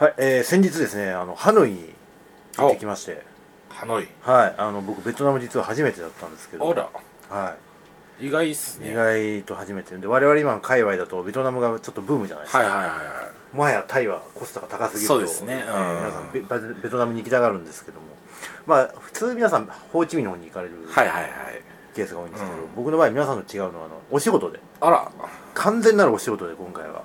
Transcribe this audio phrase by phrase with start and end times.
[0.00, 1.92] はい、えー、先日ですねあのハノイに
[2.56, 3.22] 行ってきまして。
[3.68, 4.08] ハノイ。
[4.22, 6.70] はいあの僕ベトナム実は初めてだったんですけど。
[6.70, 6.88] あら。
[7.28, 7.56] は
[8.18, 8.92] 意外っすい、ね。
[8.92, 9.94] 意外と初めて。
[9.98, 12.94] で我々今の界隈だとベトナムがちょっとブームじゃないですか、はいはいはいは
[13.52, 13.56] い。
[13.56, 15.64] もはやタイはコストが高すぎるとそうですね。
[15.66, 15.96] えーうん。
[15.98, 18.06] 皆さんベベベトナムに行きたがるんですけども。
[18.66, 21.30] まあ普通皆さんホーチミンの方に行かれるはいはいはい。
[21.94, 22.68] ケースが多いんですけど、うん。
[22.74, 24.60] 僕の場合皆さんと違うのはあのお仕事で。
[24.80, 25.12] あら。
[25.52, 27.02] 完全なるお仕事で今回は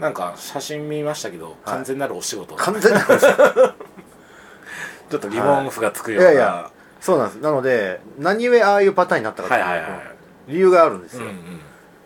[0.00, 2.56] なんか写真見ましたけど、完全なるお仕事。
[2.56, 3.74] 完全なるお仕事。
[5.10, 6.70] ちょっと疑問符がつくいような、やいや
[7.00, 7.36] そうなんです。
[7.40, 10.00] なので何故ああいうパターンになったかというと、はいはいはい。
[10.48, 11.36] 理由があるんですよ、うんうん。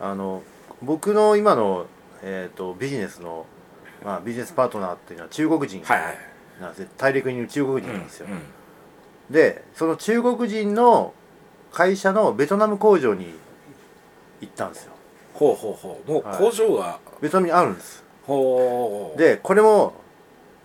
[0.00, 0.42] あの
[0.82, 1.86] 僕の今の、
[2.22, 3.46] えー、とビジネスの、
[4.04, 5.82] まあ、ビジネスパートナーっていうのは中国人。
[5.84, 6.18] はいはい
[6.60, 6.88] なんですよ。
[6.96, 8.42] 大陸にいる中国人なんですよ、うんうん。
[9.30, 11.12] でその中国人の
[11.72, 13.34] 会社のベトナム工場に
[14.40, 14.92] 行ったんですよ。
[15.34, 16.10] ほうほうほう。
[16.10, 16.38] もうはい。
[16.38, 18.04] 工場が、ベトナムにあるんです。
[18.26, 19.18] ほう。
[19.18, 19.94] でこれも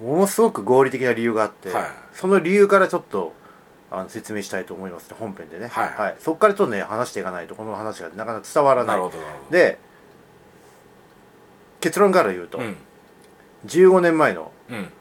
[0.03, 1.83] ものすごく合理的な理由があって、はい。
[2.11, 3.31] その理由からちょっと
[3.89, 5.69] あの説明したいと思いますね本編でね。
[5.69, 9.51] はいそこからちょっとね話していかないとこの話がなかなか伝わらなないるほどなるほど。
[9.51, 9.79] で
[11.79, 12.75] 結論から言うと、うん。
[13.65, 14.91] 15年前のうん。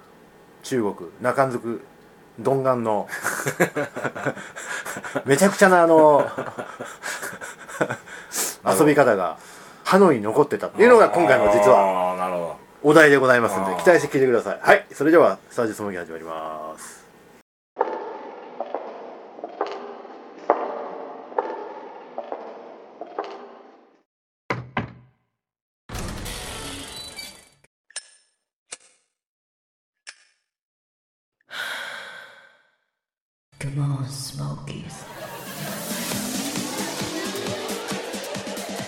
[0.62, 1.80] 中国中んく
[2.38, 3.08] 鈍眼の
[5.24, 6.24] めちゃくちゃなあの
[8.78, 9.38] 遊び方が
[9.88, 14.58] ハノイに残ってたっていうのが今回の実はお題でございますんで期待して聞いてください。
[14.60, 16.98] はいそれではスタジオスモーキー始まります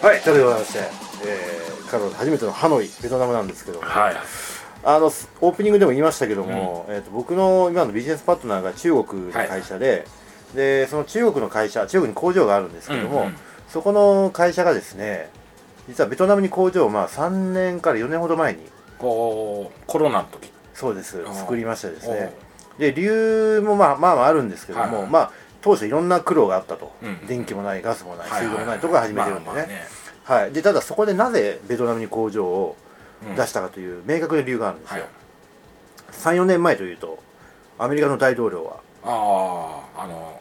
[0.03, 0.21] はい。
[0.21, 0.33] とい。
[0.33, 0.79] うことでございまして、
[1.27, 3.87] えー、彼女初めてのハノイベトナムなんですけども。
[3.87, 4.17] はい。
[4.83, 10.07] あのスオープニングでも言いましたけども、えー、と僕の今のビジネスパートナーが中国の会社で、
[10.55, 13.37] でその中国の会社中国に工場があるんですけども、うんうん。
[13.69, 15.29] そこの会社がですね
[15.87, 18.61] 実はベトナムに工場をまあ3年から4年ほど前に
[18.99, 20.51] コロナの時。
[20.73, 21.23] そうです。
[21.35, 22.33] 作りましてですね。
[22.79, 25.11] で理由もまあまあまああるんですけども、はいはい。
[25.11, 27.27] まあ当初いろんな苦労があったと、うん。
[27.27, 32.77] 電気もないガスもないはい水道もないところが始めてるんでね,、まあまあはい、でただそこでなぜベトナムに工場を
[33.29, 33.35] うん。
[33.37, 35.01] 出したかという明確な理由があるんですはい。
[35.03, 35.07] よ、
[36.13, 37.19] 34年前というと
[37.79, 40.41] アメリカの大統領はあああの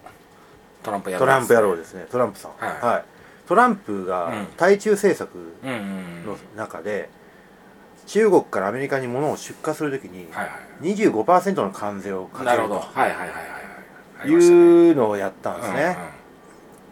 [0.83, 2.07] トランプ野郎トランプ野郎でですね。
[2.09, 2.51] トランプさん。
[2.57, 3.03] はい。
[3.47, 4.47] トランプがうん。
[4.57, 7.09] 対中政策の中で、
[8.05, 10.51] 中国からアメリカに物を出荷するときにはいは
[10.81, 12.61] 25%の関税をかけると。
[12.63, 12.79] ほど。
[12.79, 13.27] はいはいはいはい。
[13.27, 13.68] はいあ
[14.25, 15.97] いうのをやったんですね、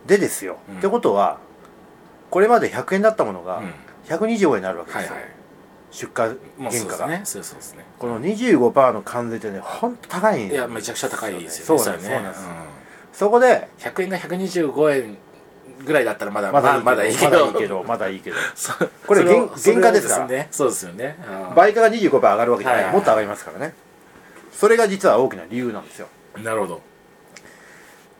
[0.05, 0.77] でですよ、うん。
[0.77, 1.39] ってことは
[2.29, 3.63] これまで100円だったものがうん。
[3.65, 3.73] うん
[4.07, 5.31] 125円になるわけですよ、はいはい。
[5.91, 7.21] 出荷原価が、そうですね。
[7.25, 7.83] そうそうですね。
[7.99, 11.83] この25%の関税ってねほんと高いんいやめちゃくちゃ高いですよね。
[11.83, 12.47] そうなんです。
[13.11, 15.17] そこでうん100円が125円
[15.85, 18.38] ぐらいだったらまだまだまだいいけまだいいどけどまだいいけど。
[19.05, 20.19] これ原原価ですか？
[20.19, 20.47] らね。
[20.51, 21.17] そうですよね。
[21.49, 21.55] うん。
[21.55, 22.94] 倍価が25%上がるわけじゃない,、はいはいはい。
[22.94, 23.73] もっと上がりますからね。
[24.53, 26.07] それが実は大きな理由なんですよ。
[26.38, 26.81] なるほど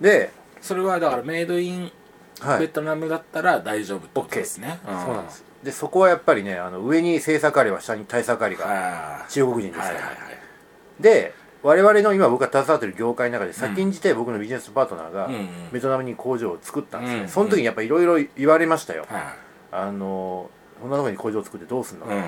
[0.02, 0.32] で、
[0.62, 1.92] それはだからメイドイン
[2.40, 4.80] はい、ベトナムだったら大丈夫ってことですね。
[4.86, 5.44] そうなんです。
[5.64, 11.02] でそこはやっぱりねあの上に政策あれば下に対策ありがは中国人ですから、いはいはいはい。
[11.02, 15.50] で我々の今僕が携わってる業界の中で先んじて僕のビジネスパートナーがうんうん。
[15.72, 19.36] ベトナムに工場を作ったんですね、うんその時にやっぱりいろいろ言われましたよ、は
[19.72, 20.50] あの
[20.80, 22.24] こんなところに工場を作ってどうすんの、いうんうん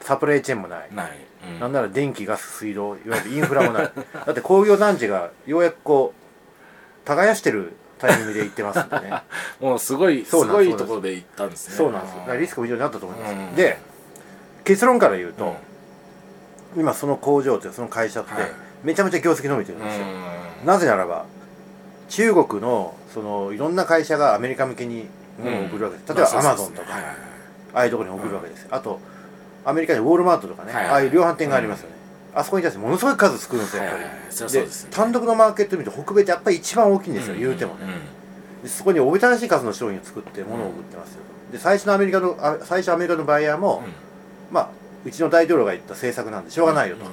[0.00, 1.18] サプライチェーンもない、うんない。
[1.54, 1.60] うん。
[1.60, 3.92] なんなら電気ガス水道いわゆるインフラもない。
[4.26, 6.21] だって工業団地がようやくこう
[7.04, 9.22] 耕してるタイミングで行ってますんでね。
[9.60, 11.76] もうすごいすごいところで行ったんですね。
[11.76, 12.12] そうなんです。
[12.12, 13.54] よだからリスクも非常にあったと思います、うん。
[13.54, 13.78] で
[14.64, 15.56] 結論から言うと、
[16.76, 16.80] うん。
[16.80, 18.50] 今その工場というその会社ってはい。
[18.82, 20.66] めちゃめちゃ業績伸びてるんですよ、うん。
[20.66, 21.24] なぜならば
[22.08, 25.08] 中国のそのいろんな会社がアメリカ向けに
[25.38, 27.16] 物を送るわけです、例えばアマゾンとか、はいはいはい。
[27.74, 28.98] ああいうところに送るわけです、あと
[29.64, 30.92] アメリカにウォールマートとかね、はいはい。
[30.92, 31.96] ああいう量販店がありますよね、
[32.34, 34.96] あそこに対してものすごい数作るんですよやっぱり、はいはいはいそりゃそうですよね。
[34.96, 37.74] 単独のマーケット見ると北米ってやっぱり一番大きいんですよ、言うても。
[37.74, 37.80] ね、
[38.62, 41.20] でそこにおびただしい数の商品を作って物を送ってますよ。
[41.52, 43.82] で最初のアメリカのあ最初アメリカのバイヤーも、
[44.50, 44.68] まあ
[45.04, 47.04] うちの大統領が言った政策なんでしょうがないよと、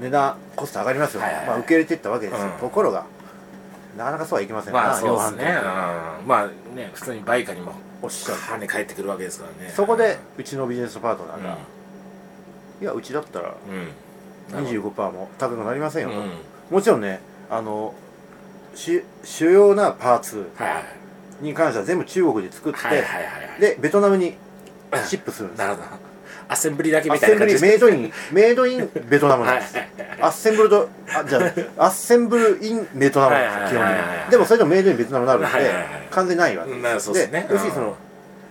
[0.00, 1.48] 値段コスト上がりますよ、はいはいはい。
[1.48, 2.52] まあ、受け入れていったわけですよ、うん。
[2.58, 3.04] ところが
[3.96, 4.74] なかなかそうはいきません。
[4.74, 5.44] な、まあそうですね。
[5.44, 6.26] うん。
[6.26, 8.40] まあね普通に売価にもおっしゃる。
[8.40, 9.72] 跳ね返ってくるわけですからね。
[9.76, 11.52] そこでうちのビジネスパートナーが、
[12.80, 12.82] うん。
[12.82, 13.54] いやうちだったらうん
[14.52, 16.30] 25%も高くなりませんよと、うん。
[16.70, 17.20] もちろんね
[17.50, 17.94] あの
[18.74, 20.48] し主要なパーツ
[21.40, 22.78] に関しては全部中国で作って、
[23.60, 24.34] でベトナムに
[25.06, 25.58] シップするんです。
[25.58, 26.10] なるほど。
[26.48, 29.76] アッセンブリだけみたいな感じリメイドインメイドインベトナムなんです。
[29.76, 29.88] はい。
[30.20, 31.42] アッセンブルドあじゃあ
[31.86, 35.74] アッセンブルインベトナムなんで基本にでもそれでもメイドインベトナムになるんで
[36.10, 37.10] 完全にないわけです。
[37.28, 37.46] ね。
[37.48, 37.54] うん。
[37.54, 37.96] 要するにその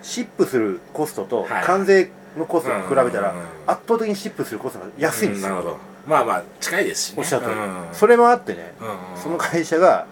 [0.02, 1.64] シップするコストとはい。
[1.64, 3.34] 関税のコストを比べたら
[3.68, 5.48] 圧倒的にシップするコストが安いんですよ。
[5.48, 5.78] うなるほど
[6.10, 7.16] まあまあ近いですしね。
[7.20, 7.86] おっしゃる通りうん。
[7.94, 8.88] それもあってねうん。
[8.88, 10.08] うんその会社が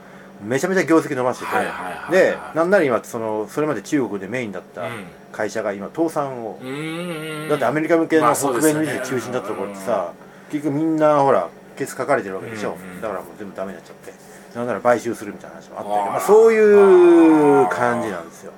[0.45, 2.11] めちゃめちゃ業績伸ばしててはいはいはいはい。
[2.11, 4.89] でなんなら今そのそれまで中国でメインだったうん。
[5.31, 6.59] 会社が今倒産を。
[6.61, 7.49] うーん。
[7.49, 10.13] だってアメリカ向けの北米のビジネス中心だったところってさ
[10.51, 12.77] 結局みんなほらケツ書かれてるわけでしょ。
[12.81, 13.01] うんうん。
[13.01, 14.13] だからもう全部ダメになっちゃって。
[14.55, 16.11] なんなら買収するみたいな話もあったけどあー。
[16.11, 18.53] まあそういう感じなんですよ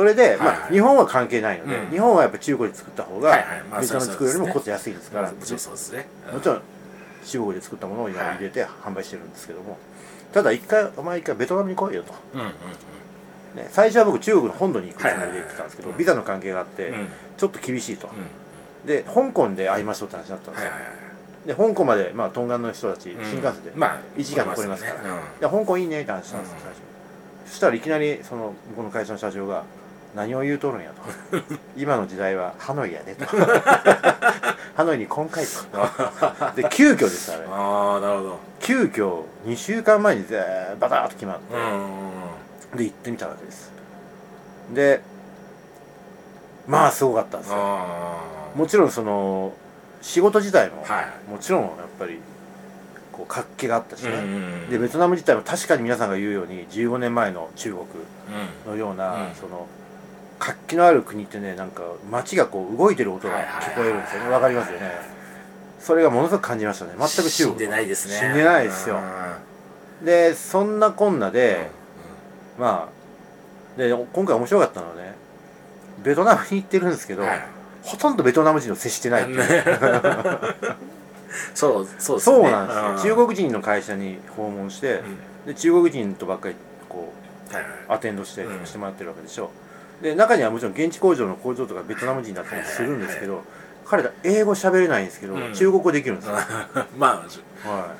[0.00, 1.90] それでまあ日本は関係ないのでうん。
[1.90, 3.62] 日本はやっぱ中国で作った方がはいはい。
[3.70, 5.58] まあベトナムで作るよりもコスト安いですからもちろん。
[5.58, 6.06] そうですね。
[6.32, 6.62] もちろん
[7.26, 9.76] 中国で作ったものを今入れて販売してるんですけども。
[10.32, 12.14] ただ一回お前一回ベトナムに来いよと、
[13.54, 16.94] ね、最初は僕中国の本土に行くつもりで行ってたんですけどビザの関係があって
[17.36, 18.08] ちょっと厳しいと。
[18.08, 18.86] うん。
[18.86, 20.70] で香港で会いましょうって話になったんですよ。
[21.46, 23.24] で香港まで、まあ、トンガンの人たち、うん。
[23.24, 26.62] 新幹線で、まあ1時間残りますから、まあまあいや香港いいねって話したんですよ、うん。
[26.62, 26.80] 最初
[27.50, 29.64] そしたらいきなりその向こうの会社の社長が
[30.14, 30.90] 「何を言うとるんや」
[31.30, 31.38] と
[31.76, 33.24] 「今の時代はハノイやで」と
[34.74, 35.50] 「ハノイに今回」と
[36.56, 38.38] で急遽でしたねああなるほど。
[38.60, 40.24] 急遽2週間前に
[40.78, 41.70] バターッと決まって、うんうん
[42.72, 42.78] うん。
[42.78, 43.72] で行ってみたわけです。
[44.72, 45.00] で
[46.66, 47.56] まあすごかったんですよ。
[47.58, 48.16] あ
[48.54, 49.52] もちろんその
[50.02, 52.20] 仕事自体も、はもちろんやっぱり
[53.12, 54.28] こう活気があったしね、いうんうんう
[54.66, 54.70] ん。
[54.70, 57.86] でベトナム自体も確かに皆さんが言うように15年前の中国
[58.66, 59.34] のような、うん。
[59.34, 59.66] その
[60.40, 64.30] 活気のある国ってねなんか街がこう動いてる音が聞こえるんですよね。
[64.30, 64.90] わかりますよね。
[65.78, 66.92] それがものすごく感じましたね。
[66.98, 68.14] 全く中国死んでないですね。
[68.14, 68.98] 死んでないですよ。
[70.02, 71.70] でそんなこんなうんで、
[72.58, 72.88] ま
[73.76, 75.14] あで今回面白かったのはね
[76.02, 77.44] ベトナムに行ってるんですけど、はい。
[77.82, 79.28] ほとんどベトナム人と接してない
[81.54, 85.02] そうそうですそうなんですよ、国中国人の会社に訪問して、
[85.46, 86.54] で中国人とばっかり
[86.88, 87.12] こ
[87.50, 87.72] うはいはい。
[87.88, 88.66] アテンドして,、うん。
[88.66, 89.50] してもらってるわけでしょ
[90.02, 93.42] で中にはもちろん現地工場の工場とかベトナム人だったりするんですけど、
[93.84, 95.52] 彼ら英語喋れないんですけど、うん。
[95.52, 96.36] 中国語できるんですよ、
[96.96, 97.24] ま
[97.64, 97.94] あは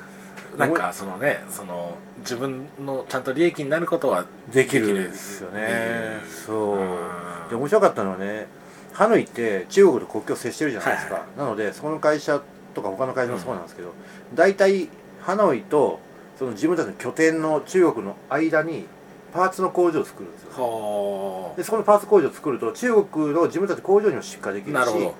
[0.57, 5.61] なんかそのねその自分のちゃんと利益になることはいできるんですよね。
[5.61, 6.77] できるそう。
[6.77, 7.49] うん。
[7.49, 8.47] で面白かったのはね
[8.93, 12.41] ハノイって中国と国境を接してるじゃないですか、はいなのでそこの会社
[12.73, 13.93] とか他の会社もそうなんですけど、
[14.33, 14.89] 大体
[15.21, 15.99] ハノイと
[16.39, 18.87] その自分たちの拠点の中国の間に
[19.33, 25.11] パーツの工場を作るんですよはでそこのパーツ工場を作ると中国の自分たち工場にも出荷できるし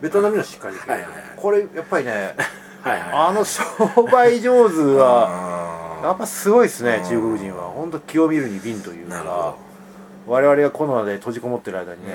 [0.00, 1.22] ベトナムにも出荷できる、はいはいはい。
[1.36, 2.34] これやっぱりね
[2.82, 3.62] はいはいあの商
[4.12, 5.26] 売上手は
[6.00, 7.08] はやっぱすごいですねうん。
[7.08, 7.64] 中国人は。
[7.70, 9.54] 本当気を見るに瓶というか
[10.26, 12.14] 我々がコロナで閉じこもってる間にどね、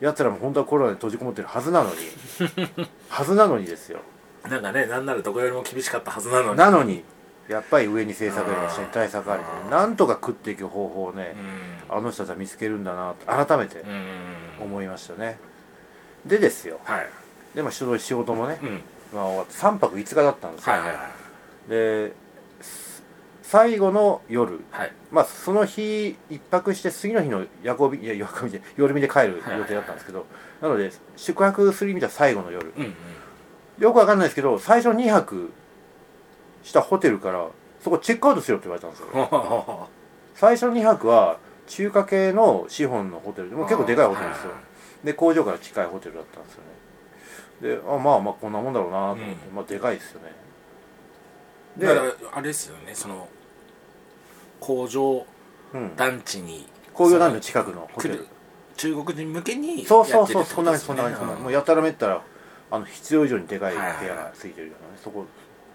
[0.00, 1.96] やつらも本当はコロナで閉じこもってるはずなのに
[3.08, 3.98] はずなのにですよ。
[3.98, 4.18] うん
[4.50, 6.58] なんかねなんならどこよりも厳しかったはずなのに。
[6.58, 7.04] なのに
[7.48, 9.70] やっぱり上に政策あればうん下に対策ありでうん。
[9.70, 11.34] なんとか食っていく方法をね
[11.88, 11.96] うん。
[11.96, 14.64] あの人たちは見つけるんだなと改めてうん。
[14.64, 15.38] 思いましたね。
[16.26, 16.80] でですよ。
[16.84, 17.06] はい。
[17.54, 18.80] でまあ仕事仕事もね、うん。
[19.14, 21.02] まあ、終わって3泊5日だったんですよ、はいはいは
[21.66, 21.70] い。
[21.70, 22.12] で
[22.60, 23.02] す
[23.42, 24.92] 最後の夜はい。
[25.10, 30.26] まあその日一泊して次の日の夜行便いや夜行便で夜便で帰る予定だったんですけど、
[30.60, 32.74] なので宿泊する意味では最後の夜。
[32.76, 32.94] うんうん。
[33.78, 35.50] よくわかんないですけど最初2泊
[36.62, 37.48] したホテルから
[37.80, 39.06] そこチェックアウトしろって言われたんですよ。
[39.12, 39.88] は
[40.34, 44.50] 最初の2泊は中華系の資本のホテルでもう結構でかいホテルですよ。
[45.04, 46.62] で工場から近いホテルだったんですよ
[47.70, 47.76] ね。
[47.76, 49.54] であまあまあこんなもんだろうなと思って、うん。
[49.54, 50.32] まあでかいですよね。
[51.76, 53.28] でだからあれですよねその
[54.60, 55.24] 工場
[55.74, 58.26] うん、団地に工業団地の近くのホテル。
[58.76, 61.28] 中国人向けにそうそうそうそんな感じそんな感じそん。
[61.42, 62.22] もうやたらめったら
[62.70, 65.26] あの必要以上にでかい部屋がついてるようなねそこ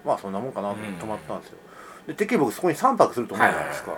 [0.05, 1.57] まあそんなもんかなと思って泊まったんですよ、
[2.07, 3.97] でてっきり僕そこに3泊すると思うじゃないですか、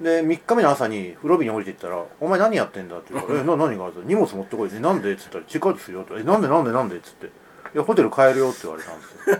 [0.00, 3.94] で3日目の朝にロビーに降りていったら「お前何やってんだ?」って言うから「えな何がある？
[4.04, 6.48] 荷物持ってこい」えなんで?」っつったら「チェックアウトするよ」と「えなんで？
[6.48, 6.72] なんで？
[6.72, 7.26] なんで?」っつって
[7.74, 9.38] 「いやホテル帰るよ」って言われたんですよ。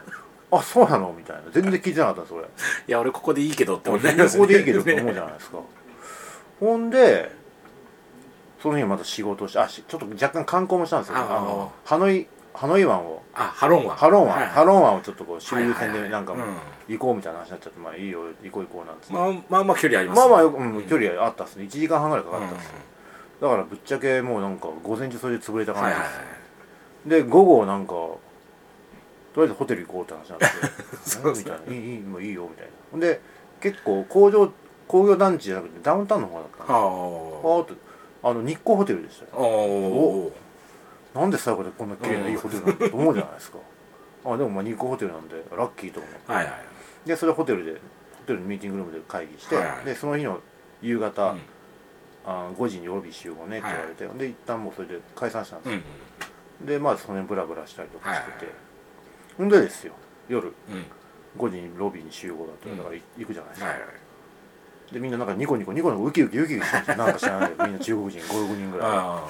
[0.51, 1.15] あそうなの？
[1.17, 1.43] みたいな。
[1.53, 2.45] 全然聞いてなかったんです俺。
[2.45, 2.49] い
[2.87, 5.59] や俺ここでいいけどって思俺ってここでいいけどって思うじゃないですか。
[6.59, 7.37] ほんで
[8.63, 11.19] その日また仕事をしてあしちょっと若干観光もしたんですよ。
[11.19, 12.27] ああのハノイ
[12.59, 13.23] ハノイ湾を。
[13.35, 16.35] あハロンはハロン湾、はいハロン湾をちょっとこう周遊船でなんか
[16.89, 21.67] 行こうみたいな話になっちゃって、まあいいよ行こう行こうなんつって、まあまあまあ距離ありますまあまあううん、距離あったっすね。
[21.67, 22.73] 1時間半ぐらいかかったっす、
[23.41, 28.19] だからぶっちゃけもうなんか午前中それで潰れた感じです、で午後なんかと
[29.37, 30.47] りあえずホテル行こうって話になって
[31.09, 31.73] そうみたいな。
[31.73, 32.73] いいいいもういいよみたいな。
[32.91, 33.21] ほんで
[33.61, 34.51] 結構工場
[34.89, 36.73] 工業団地じゃなくてダウンタウンの方だったんです
[38.25, 40.33] ああの日光ホテルでしたおお
[41.15, 43.59] なんで最後でこんな綺麗ないいホテルなんだと思うじゃないですか。
[44.25, 47.09] あでもまあ日光ホテルなんでラッキーと思って、はいはい。
[47.09, 47.79] でそれホテルでホ
[48.27, 49.85] テルのミーティングルームで会議して、はいはい。
[49.85, 50.41] でその日の
[50.83, 51.41] 夕方、うん。
[52.27, 55.79] あ5時にロビー集合ねって言われて、で一旦もうそれで解散したんですよ、
[56.61, 58.55] うんでまあその辺ブラブラしたりとかしてて、はいはい
[59.39, 59.93] ほんでですよ
[60.29, 60.49] 夜。
[60.49, 60.85] うん。
[61.41, 62.69] 5時にロビーに集合だと。
[62.69, 63.89] だからい行くじゃないですか、はいはい
[64.93, 68.89] でみんななんかニコニコニコニコウキウキウキウキしてなんか知らないみんな中国人56人ぐらい。
[68.91, 69.23] あ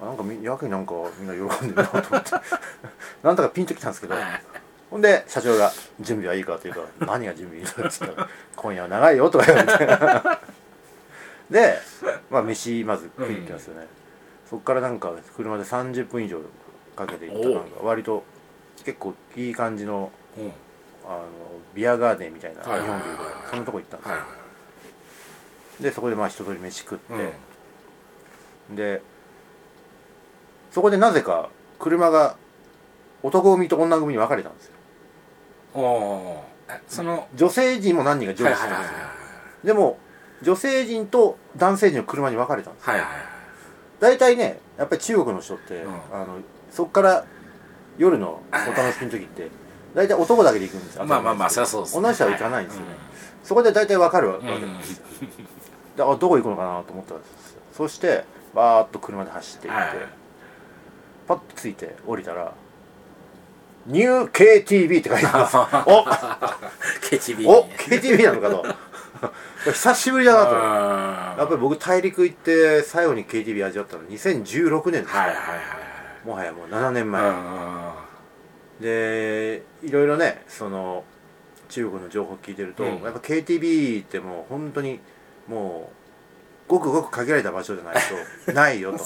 [0.00, 2.30] あなんかみやけになんかみんな喜んでるなと思って。
[3.22, 4.14] なんとかピンときたんですけど。
[4.90, 9.86] ほんで社長が「準備はいいか?」って言うから「何が準備いいの?」って言ったら「今夜は長いよ」とか言われて。
[11.50, 11.78] で
[12.30, 13.86] まあ飯まず食いに行きますよね、
[14.48, 16.40] そっからなんか車で30分以上
[16.96, 18.24] かけて行ったなんか割と
[18.84, 20.52] 結構いい感じのうん。
[21.04, 21.24] あの
[21.74, 24.41] ビアガーデンみたいな日はいはいはい本でいうとそんなとこ行ったんですよ、はい
[25.80, 27.32] でそこでまあ一通り飯食って、
[28.70, 28.76] うん。
[28.76, 29.02] で
[30.70, 32.36] そこでなぜか車が
[33.22, 34.72] 男組と女組に分かれたんですよ。
[35.74, 38.96] おおーその女性陣も何人か上はい司してたんですよ、
[39.64, 39.98] でも
[40.42, 43.20] 女性陣と男性陣の車に分かれたんですはいはいはい
[44.00, 45.92] 大体ねやっぱり中国の人って、うん。
[46.12, 46.38] あの
[46.70, 47.24] そっから
[47.98, 49.48] 夜のお楽しみの時って
[49.94, 51.04] 大体男だけで行くんですよ。
[51.04, 51.98] まあまあまあそりゃそうですね。
[51.98, 52.98] 女の人は行かないんですよね、はい。
[53.44, 55.04] そこで大体分かるわけですよ、
[55.96, 57.60] であどこ行くのかなと思ったんですよ。
[57.72, 60.06] そしてバーッと車で走って行って、はい。
[61.26, 62.52] パッとついて降りたら
[63.86, 65.56] 「ニュー KTV」って書いてます
[65.86, 66.04] お
[67.10, 68.92] KTV お KTV なのかと。
[69.72, 70.54] 久しぶりだなと。
[70.54, 75.46] やっぱり僕大陸行って最後に KTV 味わったの2016年です、はいはいはい
[76.24, 77.94] もはやもう7年前、は
[78.80, 81.04] でいろいろねその
[81.68, 83.02] 中国の情報聞いてると、うん。
[83.02, 85.00] やっぱ KTV ってもう本当に
[85.48, 85.90] も
[86.68, 87.94] うごくごく限られた場所じゃない
[88.46, 89.04] と ないよと。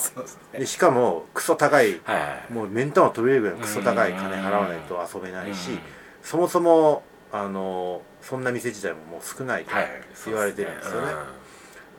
[0.59, 5.79] でしかもクソ高いはいはいもう目ん玉飛びれるぐらいのクソ高い金払わないと遊べないし、
[6.23, 7.03] そもそも
[7.33, 10.03] あのそんな店自体ももう少ないとはい。
[10.27, 11.13] 言われてるんですよね、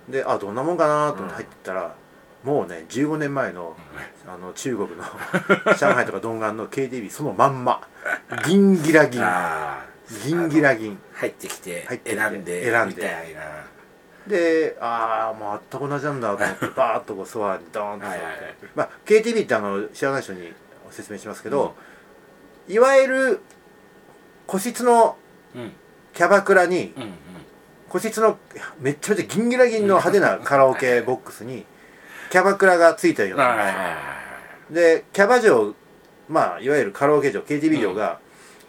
[0.08, 0.12] うん。
[0.12, 1.96] であどんなもんかなと思って入ってったら、
[2.44, 3.76] もうね15年前の
[4.28, 5.04] あの中国の
[5.76, 7.82] 上海とか東岸の KTV そのまんま。
[8.46, 9.86] ギンギラギンあ
[10.50, 12.96] ギラギンー入ってきて入ってきて選んで選んで。
[12.96, 13.42] みたいな
[14.28, 20.54] でああもう全く同じなんだと思って バーッとこうソファーにドーンと座って、KTV ってあの知らない人に
[20.92, 21.76] 説明しますけど、
[22.68, 23.40] いわゆる
[24.46, 25.18] 個室の
[25.56, 25.72] うん。
[26.14, 27.14] キャバクラにうんうん。
[27.90, 28.38] 個室の
[28.80, 31.66] めっちゃめちゃギンギラギンの派手なカラオケボックスに
[32.30, 35.74] キャバクラがついてるようはいはいなんでキャバ嬢
[36.28, 38.20] まあいわゆるカラオケ嬢 KTV 嬢が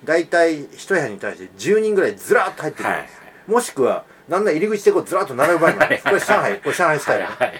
[0.04, 5.87] 大体一部屋に対して10人ぐらいずらーっと入ってくるんです、もしくはなんなら入り口でこうずらっと並ぶ場合もある。
[5.87, 7.52] んですこれ上海これ上海スタイル、はいはい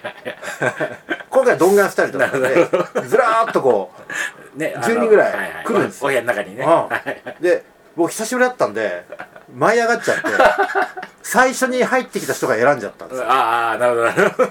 [1.31, 2.55] 今回はドンガンスタイルだったので
[3.09, 3.93] ずらーっとこ
[4.57, 6.07] ねあの10人ぐらいはは来るんですよ。
[6.07, 6.63] お部屋の中にね。
[6.63, 6.69] うん。
[6.69, 7.65] はいうで
[7.97, 9.05] 僕久しぶりだったんで
[9.55, 10.23] 舞い上がっちゃって
[11.23, 13.31] 最初に入ってきた人が選んじゃったんですよ。
[13.31, 14.51] ああなるほどなるほど。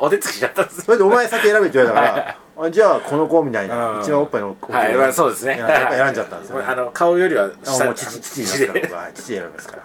[0.00, 4.02] お手つきしちゃったんですそれでお前先選べって言われたからあじゃあこの子みたいなうん。
[4.02, 5.58] 一番おっぱいの子はいまあそうですね。
[5.58, 6.64] やっぱ選んじゃったんですよね。
[6.66, 9.76] あの顔よりはあもう父父ですから僕ははい父で選びますか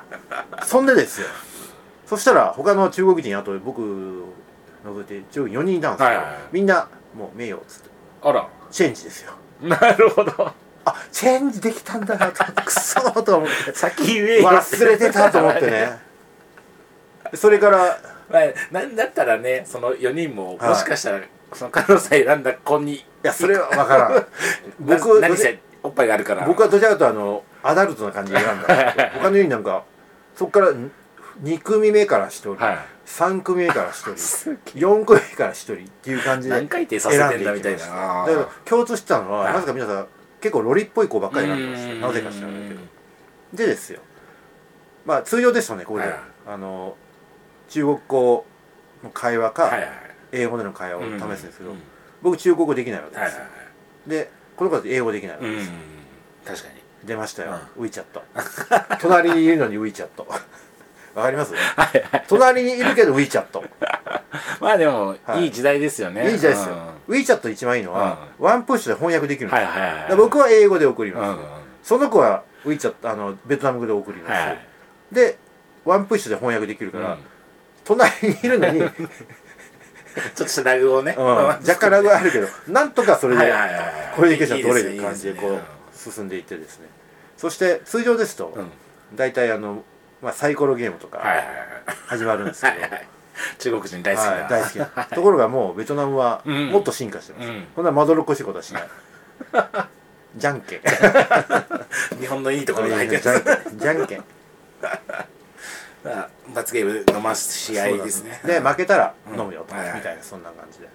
[0.60, 0.66] ら。
[0.66, 1.28] そんでですよ
[2.08, 3.82] そしたら他の中国人あと僕
[4.86, 6.36] 除いて中国4人いたんですけど、はいはいはい。
[6.54, 7.90] みんなもう名誉っつって。
[8.22, 8.48] あら。
[8.72, 9.34] チェンジですよ。
[9.62, 10.54] なるほど。
[10.86, 12.46] あチェンジできたんだなと。
[12.64, 13.74] くそーと思って。
[13.74, 14.50] 先言えよ。
[14.50, 16.00] 忘れてたと思ってね。
[17.36, 17.98] それから
[18.30, 20.70] まあ、なんだったらねその4人もはい。
[20.70, 21.20] もしかしたら
[21.52, 24.26] その彼女さん選んだ子にいやそれは分からん。
[24.80, 26.46] 僕僕何せおっぱいがあるから。
[26.46, 29.12] 僕はどちらかとあのアダルトな感じで選んだ。
[29.16, 29.84] 他のようになんか
[30.38, 30.72] そこから
[31.44, 32.78] 2組目から1人、はい。
[33.06, 37.80] 3組目から1人 4組目から1人っていう感じで何回転させてんだみたいな。
[37.80, 39.54] だから共通してたのは、はい。
[39.54, 40.08] なぜか皆さん
[40.42, 42.02] 結構ロリっぽい子ばっかり選んでましたうん。
[42.02, 42.82] なぜか知らないけど。
[43.54, 44.00] でですよ。
[45.06, 46.20] まあ通常ですとねこれで、はい。
[46.48, 46.96] あの
[47.70, 48.46] 中国語
[49.04, 49.72] の会話か、
[50.32, 51.82] 英語での会話を試すんですけど、うん
[52.22, 53.40] 僕中国語できないわけです
[54.08, 55.74] でこの子英語できないわけうんですよ、
[56.46, 56.76] 確かに。
[57.06, 58.24] 出ましたよ、ウィチャット。
[59.00, 60.28] 隣にいるのにウィチャット
[61.18, 61.54] わかります？
[61.54, 61.60] は
[61.96, 62.26] いはい。
[62.28, 63.64] 隣にいるけどウィチャット。
[64.62, 65.46] まあでも、はい。
[65.46, 66.32] い、い時代ですよね。
[66.32, 66.76] いい時代ですよ、
[67.08, 67.16] うん。
[67.16, 71.46] ウィチャット一番いいのは、ワンプッシュで翻訳できるんですよ、はいはいはいだから僕は英語で送りうんます、うん。
[71.82, 74.60] その子はウィチャットあのベトナム語で送ります、はいはい。
[75.12, 75.38] で
[75.86, 77.18] ワンプッシュで翻訳できるから、うん。
[77.84, 83.84] 隣にいるのに、うん、ちょっとラグをね、若干ラグはあるけど なんとかそれではいはいはいはい。
[84.16, 85.60] コミュニケーション取れるいい感じでこう
[85.96, 86.88] 進んでいってですね。
[87.38, 88.56] そして通常ですと
[89.16, 89.84] 大体あの、
[90.28, 91.46] まあ、サイコロゲームとかはいはい
[92.08, 93.08] 始まるんですけど、はいはい。
[93.60, 94.86] 中国人大好きな、はい、大好きな。
[95.06, 96.68] ところがもうベトナムはうん。
[96.68, 97.64] もっと進化してます、うん。
[97.74, 98.84] こんなまどろっこしいことはしない。
[100.36, 100.82] じゃんけん。
[102.20, 103.80] 日本のいいところが入ってじゃるんけん。
[103.80, 104.24] じゃんけん。
[106.54, 108.42] 罰ゲーム飲ます試合ですね。
[108.44, 109.96] で負けたらうん飲むよと、はいはい。
[109.96, 110.90] みたいなそんな感じで。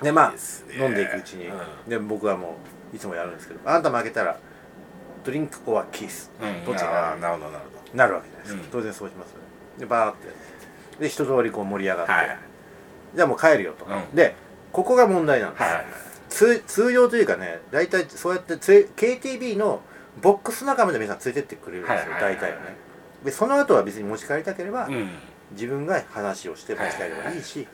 [0.00, 0.34] でまあ
[0.80, 1.52] 飲んでいくうちに、う
[1.88, 1.90] ん。
[1.90, 2.56] で僕はも
[2.92, 3.68] ういつもやるんですけど。
[3.68, 4.38] あんた負けたら
[5.28, 8.54] ドリンクオアキス、うんどっちなるほどなるほなるわけじゃないです。
[8.56, 8.68] か、うん。
[8.70, 9.44] 当然そうしますよね。
[9.80, 11.02] でバーって。
[11.02, 12.12] で一通りこう盛り上がって、
[13.14, 14.16] じゃあもう帰るよと、うん。
[14.16, 14.34] で
[14.72, 15.86] ここが問題なんです、はい
[16.30, 19.80] 通通常というかね大体そうやって KTB の
[20.20, 22.76] ボックス仲間で皆さん連れてってくれるんですよ、大体はね。
[23.24, 25.10] でその後は別に持ち帰りたければ、うん。
[25.52, 27.66] 自分が話をして持ち帰ればいいし、は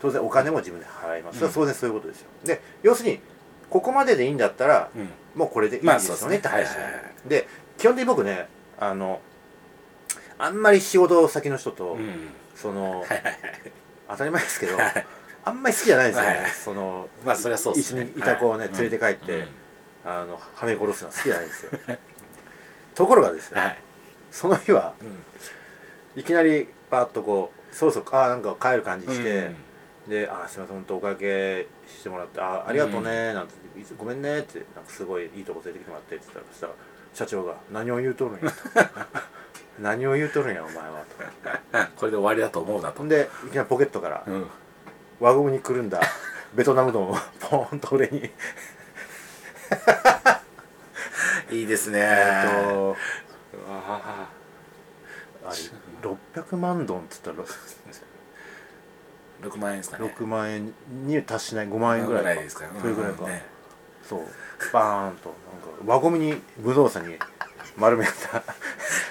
[0.00, 1.52] 当然お金も自分で払います、うん。
[1.52, 2.28] 当然そういうことですよ。
[2.44, 3.20] で要するに
[3.68, 6.82] ここまででいいんだったらうんもうこれでいいまあですよねって話、ですね。
[6.84, 7.28] はいはいはい。
[7.28, 7.48] で
[7.78, 8.48] 基本的に僕ね
[8.78, 9.20] あの
[10.38, 12.28] あんまり仕事先の人と、うん。
[12.54, 13.04] その
[14.08, 15.06] 当たり前ですけど、はい。
[15.44, 18.02] あんまり好きじゃないですよね、はいそのまあそりゃそうですね。
[18.02, 18.72] 一緒にいた子をね、はい。
[18.72, 19.48] 連れて帰って、うん。
[20.04, 21.70] あのはめ殺すのは好きじゃないんですよ。
[22.94, 23.78] ところがですね、はい。
[24.30, 26.20] その日はうん。
[26.20, 29.50] いきなりパーッとこうそろそろあーなんか帰る感じして、
[30.06, 30.10] うん。
[30.10, 33.60] で「あーすいません本当お会計してもらってあーありがとうね」なんていつ
[33.98, 36.72] 「ごめんね」ってなんかすごいいいとこ連れてきてもらってって言ったらそしたら
[37.12, 38.56] 社長が「何を言うとるんや」と
[39.80, 41.24] 「何を言うとるんやお前は」と。
[41.96, 42.98] これで終わりだと思うなと。
[42.98, 44.50] ほんでいきなりポケットからうん
[45.20, 46.00] 輪ゴムにくるんだ
[46.54, 48.30] ベトナム丼をポーンと俺に。
[51.50, 52.00] いいですね。
[52.00, 52.96] えっと
[53.52, 54.26] うわ
[55.46, 55.56] あれ
[56.02, 57.36] 600万ドンっつったら
[59.42, 60.14] 6万円ですかね。
[60.18, 60.74] 6万円
[61.06, 62.42] に達しない5万円ぐらいか。
[62.42, 63.53] ですかそれぐらいか、うんね
[64.18, 67.16] そうバーンとなんか輪ゴムに武道さんに
[67.76, 68.42] 丸めた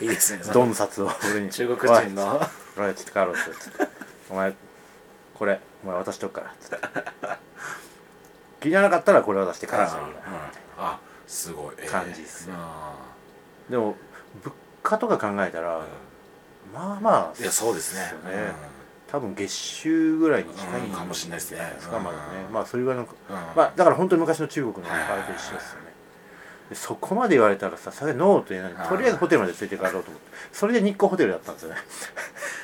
[0.01, 1.10] いいですねドン札を。
[1.31, 1.50] 俺に。
[1.50, 2.41] 中国人の
[2.77, 3.88] 「おいちょっと帰ろう」っつって
[4.29, 4.53] 「お前
[5.36, 6.88] これお前渡しとくから」っつって。
[8.62, 10.15] 気にならなかったらこれ渡して返していいよ
[10.77, 11.75] あすごい。
[11.77, 12.53] ええ感じっすね。
[12.57, 12.93] あ
[13.69, 13.95] でも
[14.41, 15.81] 物価とか考えたら、ー
[16.73, 18.01] まあまあいやそうですね。
[18.01, 18.08] よ
[18.45, 18.54] ね
[19.13, 21.60] 多分月収ぐらいに近いんうんかもしれないですね。
[21.91, 22.45] まだね。
[22.47, 22.54] うん。
[22.54, 23.08] まあそれぐらいのうん。
[23.56, 25.93] まあだから本当に昔の中国のはいあれと一緒ですよね。
[26.71, 28.88] でそこまで言われたらさそれノーと言えない。
[28.89, 30.32] とりあえずホテルまで連れて帰ろうと思って。
[30.52, 31.76] それで日光ホテルだったんですよね。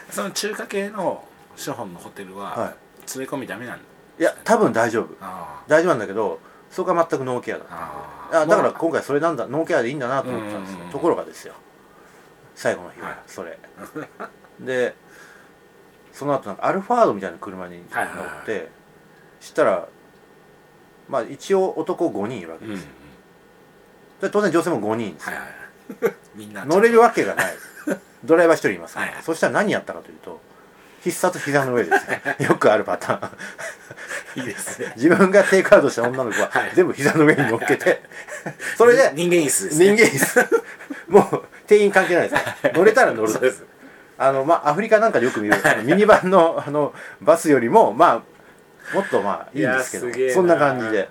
[0.09, 1.23] その中華系の
[1.55, 2.73] 資本のホテルはは
[3.15, 3.83] 連れ込みダメなんだ
[4.19, 5.15] いや多分大丈夫。
[5.21, 6.39] あ大丈夫なんだけど
[6.71, 8.71] そこは全くノーケアだったあだからまあ。
[8.71, 10.79] 今回それなんだノーケアでいいんだなと思ってたんですよ。
[10.91, 11.53] ところがですよ。
[12.55, 13.17] 最後の日ははい。
[13.27, 13.59] それ。
[14.59, 14.95] で
[16.13, 18.67] その後なんかアルファードみたいな車に乗って、はいはいは
[19.39, 19.87] したら
[21.07, 22.77] まあ一応男5人いるわけうんうん。
[22.77, 22.91] ですよ、
[24.21, 25.29] で当然女性も5人です。
[25.29, 25.45] よはい
[26.05, 26.13] はい。
[26.35, 26.65] みんな。
[26.65, 27.53] 乗れるわけがない。
[28.23, 28.93] ドライバー1人います。
[28.93, 29.23] から、はいはい。
[29.23, 30.39] そしたら何やったかというと
[31.01, 32.35] 必殺膝の上ですね。
[32.39, 34.41] よくあるパターン。
[34.41, 34.93] いいですね。
[34.97, 36.71] 自分がテイクアウトした女の子ははい。
[36.75, 38.03] 全部膝の上に乗っけて。
[38.77, 40.63] それで人間椅子です人ね間椅子
[41.07, 43.31] もう店員関係ないですから乗れたら乗る。
[43.31, 43.63] そうです
[44.19, 45.55] あのまあアフリカなんかでよく見る
[45.85, 48.23] ミニバンの あのバスよりもま
[48.91, 51.09] あもっとまあいいんですけどそんな感じで。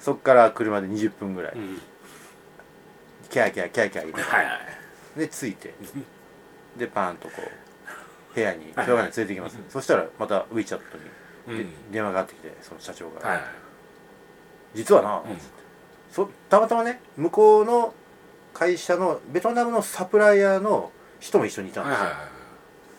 [0.00, 1.52] そっから車で20分ぐらい。
[1.54, 1.82] うん。
[3.28, 4.52] キャーキャーキャーキャー言いながらはいは
[5.16, 5.18] い。
[5.18, 5.74] で着いて。
[6.78, 10.78] でパーンとこう部屋にはいしょうがない連れてきます、そしたらまた WeChat
[11.48, 11.92] に、でうん。
[11.92, 13.40] 電話がかかってきてその社長が、はい
[14.74, 15.38] 実はな、うん。
[16.10, 17.94] そたまたまね向こうの
[18.54, 20.90] 会社のベトナムのサプライヤーの
[21.20, 22.35] 人も一緒にいたんですよ、はいはいはい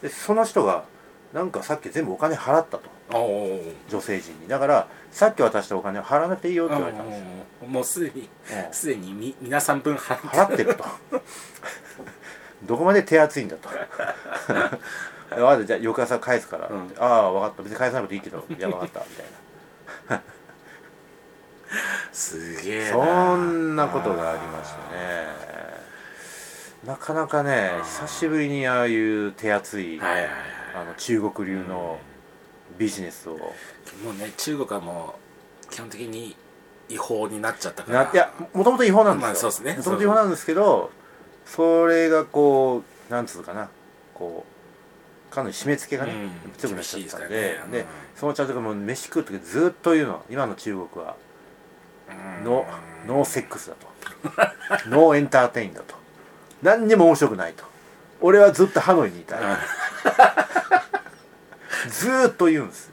[0.02, 0.86] でその人が
[1.34, 2.98] なんかさっき全部お金払ったと。
[3.90, 4.48] 女性陣に。
[4.48, 7.26] だからさっき渡したお金を払わなくていいよって言われたんですよ、
[7.68, 10.28] もうすでにうんすでにみ皆さん分払って。
[10.28, 10.86] 払ってると。
[12.64, 13.70] どこまで手厚いんだと。
[13.70, 13.78] 分
[15.38, 16.68] かったじゃあ翌朝返すから。
[16.68, 16.94] うん。
[17.00, 17.64] ああ分かった。
[17.64, 18.44] 別に返さなくていいけど。
[18.50, 19.00] いや分かった。
[19.02, 20.22] みたい
[22.12, 22.94] すげえな。
[22.94, 25.47] そんなことがありましたね
[26.88, 30.32] なかなかね久しぶりにああいう手厚い、はいはいはい。
[30.74, 32.00] あの中国流の
[32.78, 33.42] ビジネスを、も
[34.12, 35.16] うね中国はも
[35.66, 36.34] う基本的に
[36.88, 38.06] 違法になっちゃったから。
[38.06, 39.74] ないやもともと違法なんですよ、まあそうですね。
[39.76, 40.92] もともと違法なんですけど
[41.46, 43.70] それがこうなんつうかな。
[44.14, 44.46] こ
[45.30, 46.52] うかなり締め付けがね、うん。
[46.58, 47.36] 強くなっちゃったんでね
[47.70, 51.18] でうんその社長がもう飯食う時ずっと言うの今の中国は
[52.40, 52.46] うん。
[52.46, 53.88] ノーノーセックスだと。
[54.90, 55.97] no entertain だと
[56.62, 57.64] 何にも面白くないと。
[58.22, 59.40] 俺はずっとハノイにいたい。
[61.90, 62.92] ずーっと言うんです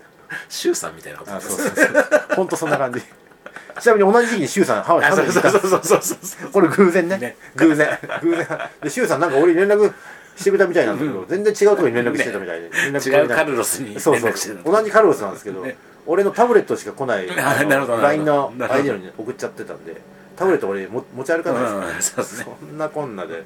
[0.49, 1.33] シュウさんみたいなこと。
[1.33, 2.07] あですそうそうそう。
[2.37, 3.01] 本当そんな感じ。
[3.81, 5.51] ちなみに同じ時期にシュウさんハノイにいた。
[5.51, 6.19] そうそうそうそうそう。
[6.23, 7.19] そうこれ偶然ね。
[7.19, 7.37] ね。
[7.57, 7.99] 偶然。
[8.23, 8.47] 偶然。
[8.83, 9.93] でシュウさんなんか俺に連絡
[10.37, 14.33] してくれたみたいなんだけど、全然違うところに連絡してたみたいで、連絡違うカルロスに連そうそう。
[14.65, 15.77] 同じカルロスなんですけど、ね。
[16.07, 18.93] 俺のタブレットしか来ない LINE のなるほど。
[18.93, 20.01] ID に送っちゃってたんで
[20.37, 21.95] タブレット俺も持ち歩かない。
[21.95, 22.35] ですから、ね。
[22.61, 23.45] そんなこんなで。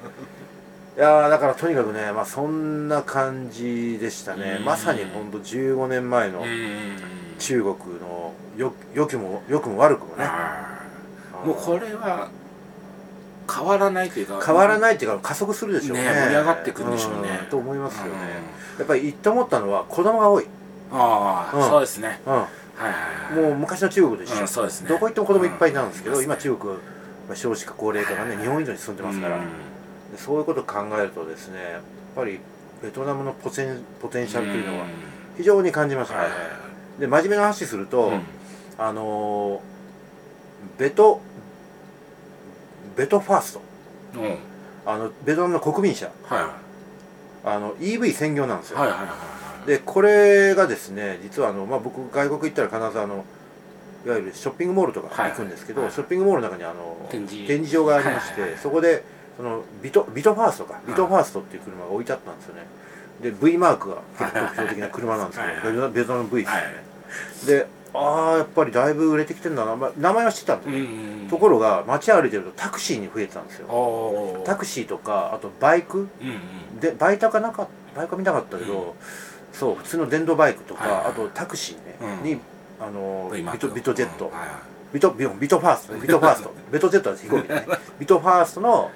[0.97, 4.57] いやーだからとにかくねまあそんな感じでしたね。
[4.59, 4.65] うん。
[4.65, 6.97] まさにほんと15年前のうん
[7.37, 10.25] 中国のよ良くも良くも悪くもね。
[11.45, 12.29] もうこれは
[13.49, 16.03] 変わらないというか変わらないっていうか加速するでしょうね。
[16.03, 17.41] ね盛り上がってくるでしょうね。
[17.43, 18.11] んと思いますよね。
[18.11, 18.79] うん。
[18.79, 20.47] やっぱり言って思ったのは子供が多い、
[20.91, 21.63] ああ、うん。
[21.69, 22.19] そうですね。
[22.25, 22.43] うん、
[23.35, 24.89] もう昔の中国でしょ、うんそうですね。
[24.89, 26.23] どこ行っても子供いっぱいいたんですけど、うん。
[26.23, 26.79] 今中国は
[27.27, 29.39] まあ少子化高齢化がね日本以上に進んでますから、
[30.17, 31.81] そういうことを考えるとですねやっ
[32.15, 32.39] ぱり
[32.81, 34.85] ベトナムのポテンポテンシャルというのは
[35.37, 36.29] 非常に感じましたね、
[36.99, 38.21] で真面目な話すると、うん。
[38.77, 39.59] あのー
[40.77, 41.21] ベト
[42.97, 43.61] ベトファースト。
[44.85, 46.09] あのベトナムの国民車。
[46.25, 46.57] は
[47.43, 53.25] あの EV 専業なんですよ、いはいはいはいでこれがですね実はあの、まあ、僕外国行ったら必ずあの
[54.05, 55.91] いわゆるショッピングモールとか行くんですけど、はい。
[55.91, 57.71] ショッピングモールの中にあの展示。
[57.71, 59.03] 場がありまして、はいそこで
[59.37, 62.65] そのビトビトファーストかビトファーストっていう車が置いてあったんですよね。
[63.21, 66.89] で V マークが結構特徴的な車なんですけど、はいはいベトナム V ですよね、はい
[67.45, 73.67] でああやっぱりだいぶ売れてきてんだな、まあ、名前は知ってたんですよ、うんところが街歩いてるとタクシーに増えてたんですよ。
[73.67, 75.99] おタクシーとかあとバイク。
[75.99, 76.31] うんう
[76.77, 76.79] ん。
[76.79, 78.95] でバイタかなかバイクは見なかったけど、
[79.53, 82.23] そう普通の電動バイクとか、はいはいあとタクシーね、うん。
[82.23, 82.39] に
[82.79, 84.31] あのビトベトジェット、うん。
[84.31, 84.59] はいはい。
[84.93, 85.99] ビトビト VinFast ね。
[86.03, 86.53] VinFast。
[86.71, 87.67] ベトジェットは飛行機ね。
[87.99, 88.91] VinFast の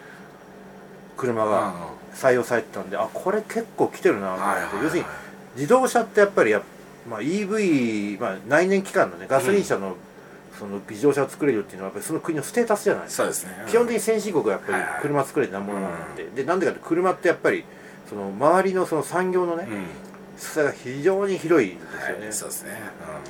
[1.18, 1.74] 車が
[2.14, 5.08] 採用されてたんであこれ結構来てるなと思って、はいはいはい要するに
[5.56, 6.64] 自動車ってやっぱりや、
[7.08, 9.96] まあ、EV、まあ、内燃機関のねガソリン車の,、
[10.58, 13.04] その自動車を作れるっていうのはやっぱりその国のステータスじゃない。
[13.04, 13.66] ですかそうですね。
[13.68, 15.02] 基本的に先進国はやっぱりはいはい。
[15.02, 17.66] 車作れてなんものなんで、でなんでかって車ってやっぱり
[18.10, 19.68] その周りのその産業のね、
[20.34, 22.82] うん裾が非常に広いんですよね、はいそうですね。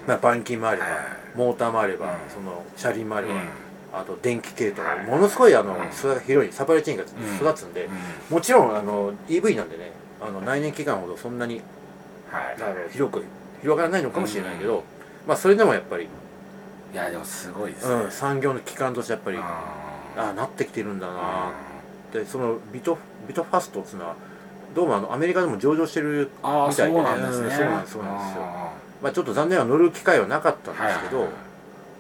[0.08, 0.96] まあ、板金もあれば、はい。
[1.36, 2.12] モーターもあれば、うん。
[2.34, 3.40] その車輪もあれば、うん。
[3.94, 5.06] あと電気系とか、はい。
[5.06, 5.92] ものすごいあのうん。
[5.92, 7.90] 裾が広いサプライチェーンが育つんで、
[8.30, 11.62] もちろんあの EV なんでねあの内燃機関ほどそんなに
[12.32, 12.92] はい。
[12.92, 13.24] 広く
[13.62, 14.84] 広がらないのかもしれないけど、
[15.28, 17.96] まあそれでもやっぱり、いやでもすごいですね。
[17.96, 19.74] うん、産業の機関としてやっぱりあ
[20.18, 21.52] ああなってきてるんだなあ
[22.14, 24.16] でそのビトビトファストっていうのは
[24.76, 27.48] どうもあのアメリカでも上場してるみたいでそうなんですね。
[27.48, 28.04] うんそうなんですよ。
[28.44, 31.36] あまあちょっと残念ながら乗る機会はなかったんーですけど、はいはい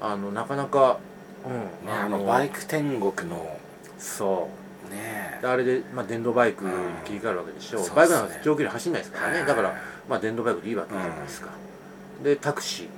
[0.01, 0.97] あのなかなか
[1.45, 3.57] うんねあのバイク天国の
[3.97, 4.49] そ
[4.89, 4.93] う。
[4.93, 5.39] ね。
[5.41, 6.71] であれで、まあ、電動バイクに
[7.05, 7.95] 切り替わるわけでしょ、うん。
[7.95, 9.75] バイクなんか長距離走んないですからね、はいだから、
[10.09, 11.49] まあ、電動バイクでいいわけじゃないですか、
[12.23, 12.86] でタクシー。
[12.86, 12.89] う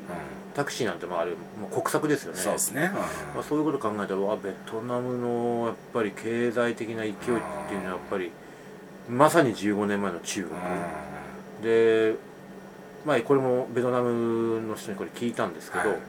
[0.55, 2.39] タクシーなんてまああれもう国策ですよね。
[2.39, 2.91] んそうですね。
[3.35, 7.43] まあ、そういうこと考えたらわベトナムのやっぱり経済的な勢いっていうのは
[7.91, 8.31] やっぱり
[9.09, 10.55] まさに15年前の中国、
[11.61, 12.15] で
[13.05, 15.99] まあこれもベトナムの人にこれ聞いたんですけど、はい。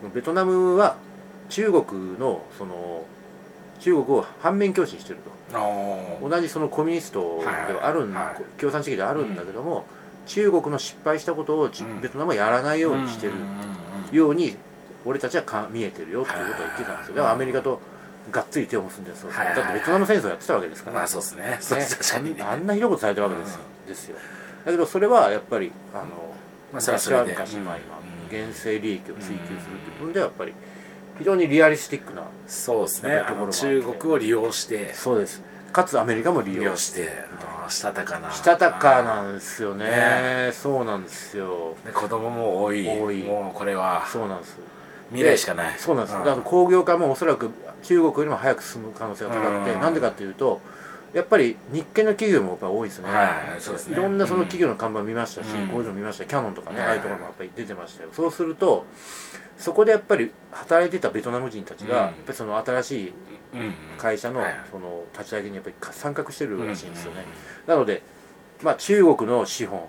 [0.00, 0.96] そのベトナムは
[1.48, 3.04] 中国のその
[3.80, 5.30] 中国を反面教師にしてると。
[5.30, 5.34] うん
[6.30, 8.24] 同じそのコミュニストではあるん、はい。
[8.24, 8.60] はい。
[8.60, 9.84] 共産主義ではあるんだけども、
[10.26, 11.68] 中国の失敗したことを
[12.00, 13.50] ベトナムはやらないようにしてるうんうんう
[14.12, 14.56] んように
[15.04, 17.16] 俺たちはか見えてるよっていうことを言ってたんですよ。
[17.16, 17.80] だからアメリカと
[18.30, 21.42] がっつり手を結んでそうはいはいだってベトナム戦争やってたわけですから、まあそうですね。
[21.42, 21.58] ね。
[21.60, 22.42] 確かにね。
[22.42, 24.16] あんなひどいことされてるわけですよ,、ですよ。
[24.64, 28.48] だけどそれはやっぱりあの、まあ昔は昔まあ今うん。
[28.48, 30.54] 現世利益を追求するっていう部分ではやっぱり
[31.18, 33.22] 非常にリアリスティックなそうですね。
[33.50, 34.92] 中国を利用して。
[34.94, 35.42] そうです。
[35.72, 37.10] かつアメリカも利利用して
[37.68, 38.30] したたかな。
[38.30, 39.86] したたかなんですよね。
[39.86, 40.50] ね。
[40.52, 41.76] そうなんですよ。
[41.84, 42.88] で子供も多い。
[42.88, 43.22] 多い。
[43.24, 44.06] もうこれは。
[44.10, 44.56] そうなんです。
[45.10, 45.78] 未来しかない。
[45.78, 47.50] そうなんです、うだから工業化もおそらく
[47.84, 49.80] 中国よりも早く進む可能性が高くて、うん。
[49.80, 50.60] なんでかっていうと
[51.12, 53.24] やっぱり日系の企業もやっぱ多いですね、は
[53.56, 53.94] いそうですね。
[53.94, 55.68] いろんなその企業の看板見ましたし、うん。
[55.68, 58.08] 工場見ましたキャノンとかね、はいああいうところもやっぱり出てましたよ。
[58.12, 58.84] そうすると
[59.56, 62.02] そこでやっぱり働いてたベトナム人たちが、うん。
[62.02, 63.12] やっぱりその新しい
[63.54, 67.24] うん会社のはいその立ち上げにやっぱり参画してるらしいんですよね、
[67.66, 68.02] うなので、
[68.62, 69.84] まあ、中国の資本は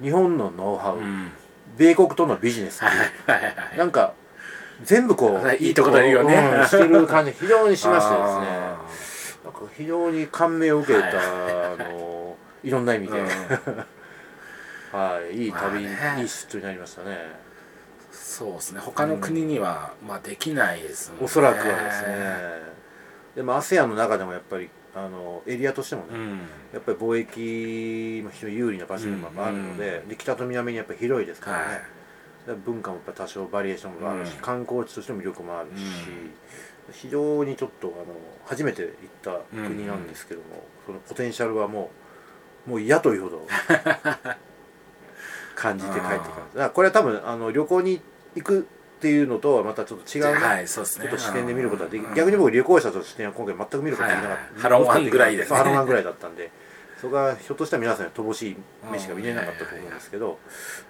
[0.00, 1.32] い日本のノウハウ、うん。
[1.76, 2.82] 米国とのビジネス
[3.76, 4.14] なんか
[4.82, 6.34] 全部こうはいいいとこ取りをね。
[6.34, 8.46] うんしてる感じ非常にしましてですね。
[8.46, 8.78] あ
[9.44, 11.16] なんか非常に感銘を受けた、はい。
[11.80, 13.74] あのいろんな意味で、ー
[14.92, 14.98] うん。
[15.00, 16.22] はい、いい旅、まあね。
[16.22, 17.16] いい出張になりましたね。
[18.12, 18.80] そうですね。
[18.80, 21.24] 他の国にはまあできないですもんね。
[21.24, 22.68] おそらくはですね。
[23.36, 26.38] でも ASEAN の中でもやっぱりあのエリアとしてもね、うん。
[26.72, 31.74] やっぱり貿易も非常に有利な場所でもあるので,、で北と南にやっぱり広いですからね、はい。
[31.74, 31.82] で
[32.54, 34.40] 文化もやっぱ多少バリエーションもあるし、うん。
[34.40, 35.82] 観光地としての魅力もあるし、
[36.92, 37.96] 非常にちょっとあの
[38.46, 41.90] 初めて行った国なんですけども、そのポテンシャルはも
[42.66, 43.46] もう嫌というほど
[45.54, 48.00] 感じて帰ってきますだからこれは多分あの旅行に
[48.36, 48.62] 行くっ
[49.00, 51.06] ていうのとはまたちょっと違うね、はいそうですね。
[51.06, 52.14] ちょっと視点で見ることができうん。
[52.14, 55.48] 逆に僕旅行者としては今回全く見ることができなかった、はいはいハロンワンぐらいでね。
[55.48, 56.50] そうハロンワンぐらいだったんで
[57.00, 58.56] そこがひょっとしたら皆さんに乏しい
[58.90, 60.38] 目しか見れなかったと思うんですけど、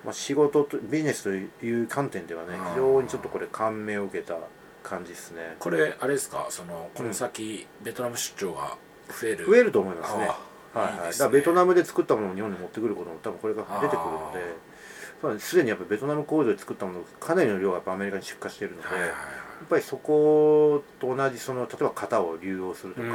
[0.05, 4.37] まあ、仕事とビジネスという観点ではねうん非常にちょっとこれ感銘を受けた
[4.83, 5.57] 感じですね。
[5.59, 6.47] これあれですか？
[6.49, 8.77] そのこの先、ベトナム出張が
[9.09, 9.47] 増える。
[9.47, 10.27] 増えると思いますね。
[10.27, 10.37] はい
[10.75, 15.57] だからベトナムで作ったものを日本に持ってくることも多分これが出てくるのですす。
[15.57, 23.09] でにやっぱベトナム工場で作ったものかなりの量がやっぱアメリカに出荷しているので、やっぱりそこと同じその例えば型を流用するとか、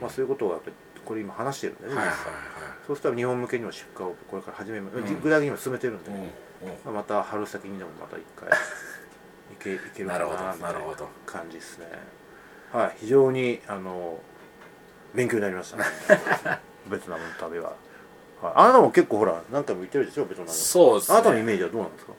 [0.00, 0.76] まあ、そういうことをやっぱり
[1.10, 2.16] これ今話してるんでね、はいはい
[2.86, 5.20] そうしたら日本向けにも出荷をこれから始めます、うん。
[5.20, 6.20] 具体的にも進めてるんで、はい
[6.84, 8.48] まあ、また春先にでもまた一回
[9.52, 11.08] いけいけるかなみたいななるほど。
[11.26, 11.86] 感じですね。
[12.72, 14.20] はい非常にあの
[15.12, 15.84] 勉強になりましたね。
[16.86, 17.72] ベトナムの旅は、
[18.40, 20.52] はい、あなたも結構ほら何回も行ってるでしょベトナム。
[20.52, 21.16] そうですね。
[21.16, 22.12] あなたのイメージはどうなんですか？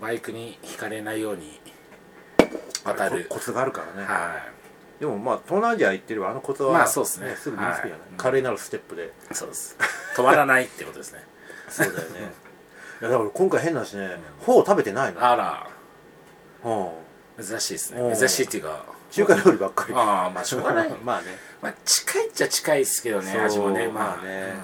[0.00, 1.60] バイクにひかれないように
[2.82, 3.26] 渡る。
[3.28, 4.38] ココツがあるからね、は
[5.00, 8.10] でもまあ東南アジア行ってればあのコツは、まあそうっすねすぐ身につくじゃない、はい。
[8.18, 9.12] 華麗なるステップで。
[9.30, 9.76] いそうです。
[10.14, 11.24] 止まらないってことですね。
[11.70, 12.20] そうだよね。
[13.00, 15.24] いやだから今回変な話ねフォー食べてないの。
[15.24, 15.66] あら。
[16.64, 17.44] うん。
[17.44, 18.10] 珍しいですうん。
[18.10, 18.84] ね珍しいっていうか。
[19.10, 19.94] 中華料理ばっかり。
[19.94, 20.90] ああまあしょうがない。
[21.02, 21.38] まあね。
[21.62, 23.88] まあ近いっちゃ近いですけどねそう味もね。
[23.88, 24.54] まあまあね。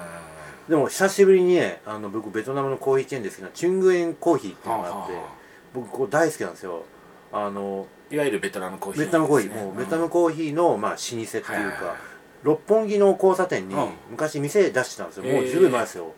[0.69, 5.29] でも久しぶりにねあの僕ベトナムのコーヒーチェーンですけどチュングエンコーヒーっていうのがあってはあは
[5.73, 6.83] 僕ここ大好きなんですよ。
[7.31, 11.95] あのいわゆるベトナムコーヒーベトナムコーヒー、もうベトナムコーヒーの、まあ、老舗っていうか、
[12.43, 13.89] 六本木の交差点にうん。
[14.11, 16.13] 昔店出してたんですよ、もう十分前ですよ。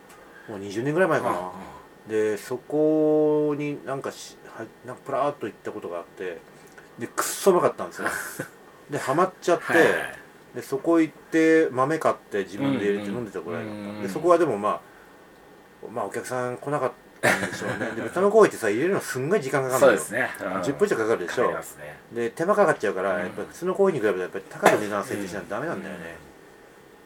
[0.48, 1.52] もう20年ぐらい前かな、
[2.08, 6.40] でそこになんかしはなんかプラーっと行ったことがあって
[6.98, 8.08] でくっそうまかったんですよ。
[8.90, 9.84] でハマっちゃって、はい
[10.56, 14.02] でそこ行って豆買って自分で入れて飲んでたぐらいだった、うんうん。
[14.02, 14.82] でそこはでもまあ
[15.94, 17.92] まあお客さん来なかったんでしょうね。
[17.96, 19.98] でベトナムコーヒーってさ入れるのすんごい時間かかるのよ。
[20.00, 20.30] そうですね。
[20.40, 21.52] 10分以上かかるでしょ。
[21.52, 21.58] ね。
[22.14, 23.20] で手間かかっちゃうから、うん。
[23.22, 26.18] やっぱり普通のコーヒーに比べてやっぱり高い値段設定しないとダメなんだよね、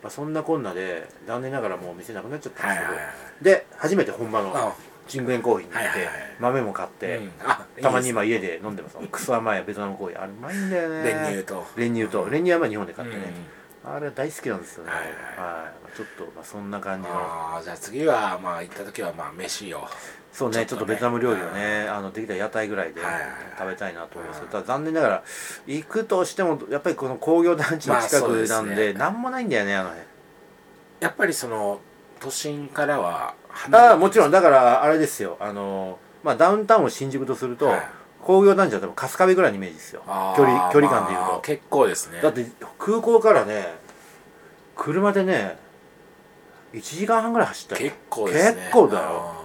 [0.02, 4.74] まあ、そんなこんなで残念ながらもう店なくなっちゃったんですけど、はいはいはいで初めて本場のあ
[5.08, 6.08] チングエンコーヒーに行って、
[6.40, 7.32] 豆も買って、うん。
[7.46, 10.22] あたまに今家で飲んでますクソ甘いベトナムコーヒー。
[10.22, 11.04] あれうまいんだよね。
[11.04, 11.66] 練乳と。
[11.76, 12.30] 練乳と。
[12.30, 13.24] 練乳はまあ日本で買ってね、
[13.86, 13.94] うん。
[13.96, 14.92] あれ大好きなんですよね。
[14.92, 15.00] はい。
[15.02, 17.14] はいちょっとまあそんな感じの。
[17.16, 19.88] ああじゃあ次はまあ行った時はまあ飯を。
[20.32, 23.14] そうねちょっとベトナム料理をねあのできたら屋台ぐらいではい
[23.58, 25.24] 食べたいなと思いますうんただ残念ながら
[25.68, 28.94] 行くとしてもやっぱりこの工業団地の近くなんでね。
[28.94, 30.08] なんもないんだよねあの辺。
[31.02, 31.80] やっぱりその
[32.20, 33.36] 都心からは
[33.72, 34.32] ああもちろん。
[34.32, 35.38] だからあれですよ。
[35.40, 37.82] あのまあダウンタウンを新宿とすると、はい。
[38.24, 40.02] 工業団地は多分春日部ぐらいのイメージですよ。
[40.08, 42.22] 距離距離感でいうと、まあ結構ですね。
[42.22, 43.76] だって空港からね
[44.76, 45.58] 車でね
[46.74, 47.82] 1時間半ぐらい走ったよ。
[47.82, 48.62] 結構ですね。
[48.62, 49.08] 結構だよ。
[49.10, 49.44] あ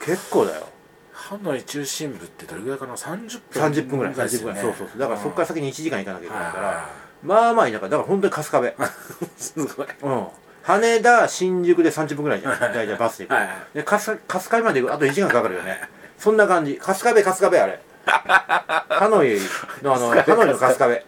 [0.00, 0.62] 結構だよ。
[0.62, 0.64] ー
[1.12, 4.54] ハノイ中心部ってどれぐらいかな？30分30分ぐらい30ですよね。
[4.54, 4.98] 分ぐらいそうそうそう。
[4.98, 6.88] だからそこから先に1時間行かなきゃいけないから、は
[7.22, 7.80] まあまあ田舎。
[7.80, 8.66] だから本当に春日部。
[8.68, 8.72] い
[9.36, 9.86] すごい。
[10.02, 10.26] うん。
[10.62, 12.60] 羽田新宿で30分ぐらいじゃん。
[12.60, 13.56] 大体バスで行く、はいはい。
[13.74, 14.94] で春日春日部まで行く。
[14.94, 15.80] あと1時間かかるよね。
[16.16, 16.78] そんな感じ。
[16.80, 17.80] 春日部春日部あれ。
[18.08, 19.38] ハノイ
[19.82, 21.02] のあのハノイの春日部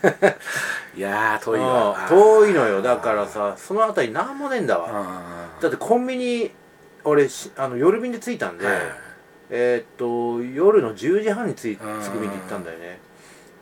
[0.96, 1.66] いやー遠いうん。
[1.66, 2.82] わ遠いのよ。
[2.82, 4.88] だからさその辺りなんもねえんだわ。
[4.90, 6.50] あだってコンビニ
[7.04, 8.66] 俺しあの夜便で着いたんで、
[9.50, 11.84] えーっと夜の10時半に着く
[12.20, 13.00] 便で行ったんだよね。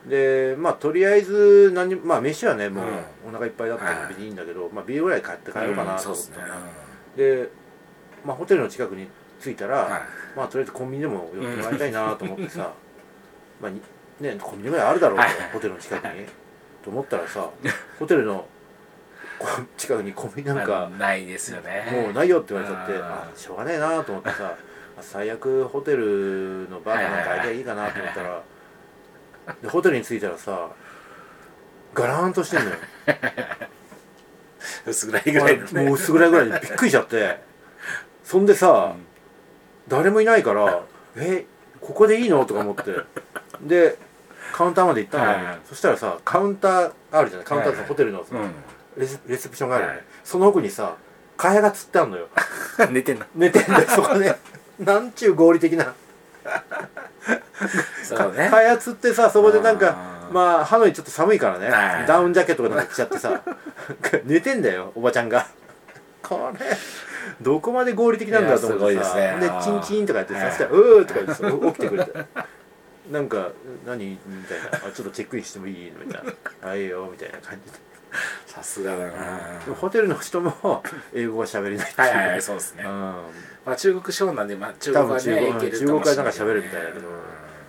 [0.06, 3.28] でまあとりあえず何まあ飯はねもううん。
[3.28, 6.44] お腹いっぱいだったんで別にいいんだけど、まあ、ビールぐらい買って帰ろうかなと思ってそうですね、
[7.16, 7.48] で、
[8.24, 9.06] まあ、ホテルの近くに
[9.42, 10.00] 着いたら、はい。
[10.34, 12.72] まあとりあえずコンビニでも寄ってもらいたいなと思ってさ、
[13.60, 13.82] まあに
[14.20, 15.30] ねコンビニぐらいあるだろうと、はい。
[15.52, 16.26] ホテルの近くに
[16.88, 17.50] と思ったらさ
[18.00, 18.46] ホテルの
[19.38, 19.46] こ
[19.76, 21.86] 近くにコンビニなんかあないですよね。
[21.92, 23.04] もうないよって言われちゃってうん。
[23.04, 24.54] あしょうがねえなと思ってさ
[25.00, 27.64] 最悪ホテルのバーかなんか空いていい。
[27.64, 28.42] かなと思ったら
[29.62, 30.70] でホテルに着いたらさ
[31.94, 32.76] ガラーンとしてんのよ。
[34.86, 35.84] 薄暗いぐらいのね。
[35.84, 37.40] もう薄暗いぐらいでびっくりしちゃって。
[38.24, 38.94] そんでさ、
[39.86, 40.82] 誰もいないから
[41.16, 41.46] え
[41.80, 42.94] ここでいいのとか思って。
[43.62, 43.98] で
[44.52, 45.24] カウンターまで行ったの。
[45.24, 45.58] よ、はい。
[45.68, 47.46] そしたらさカウンターあるじゃない？
[47.46, 48.52] カウンターってはいホテルのさうん。
[48.96, 49.84] レセレセプションがある。
[49.84, 50.04] よね、はい。
[50.24, 50.96] その奥にさ
[51.36, 52.28] 蚊帳がつってあるのよ。
[52.90, 53.24] 寝てんの。
[53.34, 54.34] 寝てんだよそこで。
[54.80, 55.94] なんちゅう合理的な。
[58.02, 58.48] そうね。
[58.50, 59.96] 開発ってさそこでなんか
[60.32, 62.06] まあハノイちょっと寒いからね、はい。
[62.06, 63.40] ダウンジャケットとかなんか着ちゃってさ。
[64.24, 65.46] 寝てんだよおばちゃんが。
[66.22, 66.66] これ
[67.40, 69.14] どこまで合理的なんだと思ってさ。
[69.14, 69.36] ね。
[69.40, 70.50] でチンチンとかやってさ、はい。
[70.50, 72.12] そしたら「うー」とか言ってさ起きてくれて
[73.10, 73.50] なんか
[73.86, 74.10] 何？
[74.10, 74.88] みたいな。
[74.88, 76.32] あ「ちょっとチェックインしてもいい?」みたいな
[76.70, 77.88] 「あいいよ」みたいな感じで。
[78.46, 82.08] さすがだな、でもホテルの人も英語が喋れないっていう。
[82.08, 82.90] はいそうですね、うん。
[82.90, 87.06] まあ、中国資本なんで、まあ、中多国は分中国中国はなんか喋るみたいだけど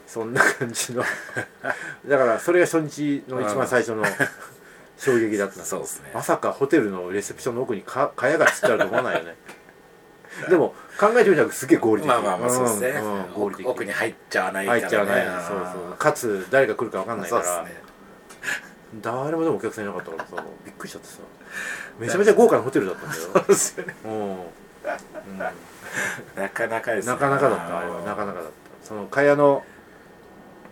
[0.07, 1.03] そんな感じの。
[2.07, 4.05] だからそれが初日の一番最初の
[4.97, 5.63] 衝撃だった。
[5.63, 9.35] そうですねまさかホテルのレセプションの奥にか蚊帳がつってあると思わないよね
[10.47, 12.09] でも考えてみたらすげえ合理的。
[12.09, 13.65] まあまあまあそうですね、んうん合理的。
[13.65, 15.25] 奥に入っちゃわないから、ね、入っちゃわない。
[15.45, 15.93] そうそう。
[15.97, 17.65] かつ誰が来るか分かんないから、
[19.01, 21.19] 誰もでもお客さんいなかったからさびっくりしちゃってさ。
[21.99, 23.21] めちゃめちゃ豪華なホテルだったんだよ。
[23.21, 23.95] そうですよね。
[24.05, 24.39] うん、うん。
[26.35, 27.13] なかなかですね。
[27.13, 27.79] なかなかだった。
[27.79, 28.87] あれはなかなかだった。
[28.87, 29.63] その蚊帳の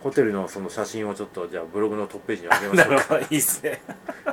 [0.03, 3.35] ホテルのその写真をちょっとじゃあブログのトップページに上げましょうかなるほど。
[3.35, 3.81] いいっすね。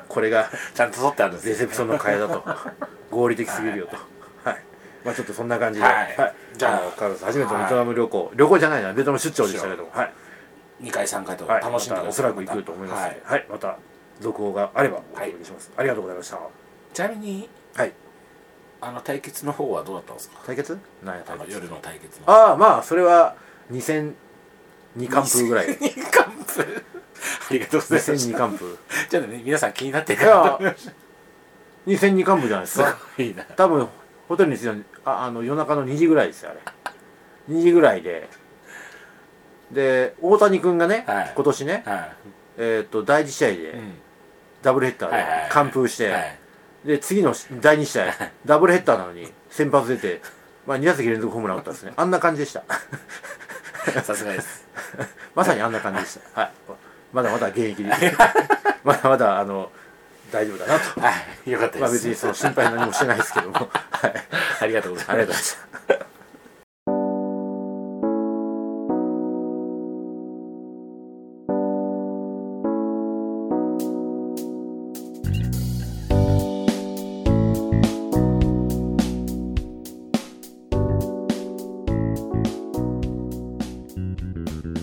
[0.08, 2.44] これがちゃんと撮ってあるんですレセプションの蚊帳だと。
[3.10, 3.96] 合理的すぎるよと。
[3.96, 4.13] はい
[5.04, 6.34] まあちょっとそんな感じで、はい。
[6.56, 6.90] じゃあ。
[6.98, 8.92] カールさん初めてのベトナム旅行、旅行じゃないな。
[8.92, 9.84] ベトナム出張でしたけど。
[9.84, 10.12] もはい、
[10.82, 12.04] 2回3回とはい、楽しんでください。
[12.04, 13.02] またおそらく行くと思います。
[13.02, 13.20] はい。
[13.24, 13.78] はい、また
[14.20, 16.38] 続報があればお届けします、ありがとうございました。
[16.94, 17.92] ちなみにはい。
[18.80, 20.38] あの対決の方はどうだったんですか？
[20.46, 20.78] 対決？
[21.02, 22.30] 何や対決夜の対決の。
[22.30, 23.34] ああまあそれは
[23.72, 24.12] 2002
[25.10, 25.68] 完封ぐらい。
[25.68, 28.38] 2完封ありがとうございま2002した。
[28.38, 28.78] 完封
[29.10, 30.58] ちょっとね皆さん気になってるいや
[31.86, 33.44] 2002完封じゃないですすかごいな。
[33.44, 33.88] 多分
[34.28, 36.60] ホテルに着いたのああの夜中の2時ぐらいですよあれ。
[37.54, 38.28] 2時ぐらいで。
[39.70, 41.32] で大谷君がね、はい。
[41.34, 42.12] 今年ね、は
[42.56, 43.92] えー、と第1試合でい、うん。
[44.62, 45.42] ダブルヘッダーはいはいはい。
[45.44, 46.38] で完封して、はい。
[46.84, 50.20] で次の第2試合ダブルヘッダーなのに先発出て、
[50.66, 51.92] まあ、2打席連続ホームラン打ったんですね。
[51.96, 52.64] あんな感じでした。
[54.02, 54.66] さすがです。
[55.34, 56.40] まさにあんな感じでした。
[56.40, 56.52] はい。
[57.12, 57.90] まだまだ現役で
[58.82, 59.70] まだまだあの
[60.34, 61.00] 大丈夫だなと。
[61.00, 61.12] は
[61.46, 63.54] いよかったです、まあ別にその心配何もしてないですけども。
[63.90, 64.14] はい。
[64.62, 65.10] ありがとうございます。
[65.10, 65.74] ありがとうございました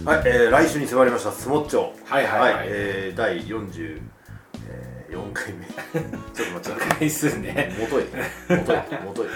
[0.04, 1.92] はい、えー、来週に迫りましたスモッチョ。
[2.06, 2.68] はいはいはい。
[2.68, 4.21] えー、第44、えー、4回目
[6.34, 6.96] ちょっと待って。
[7.00, 8.14] 回数ねもといもと
[8.56, 9.28] いもといもとい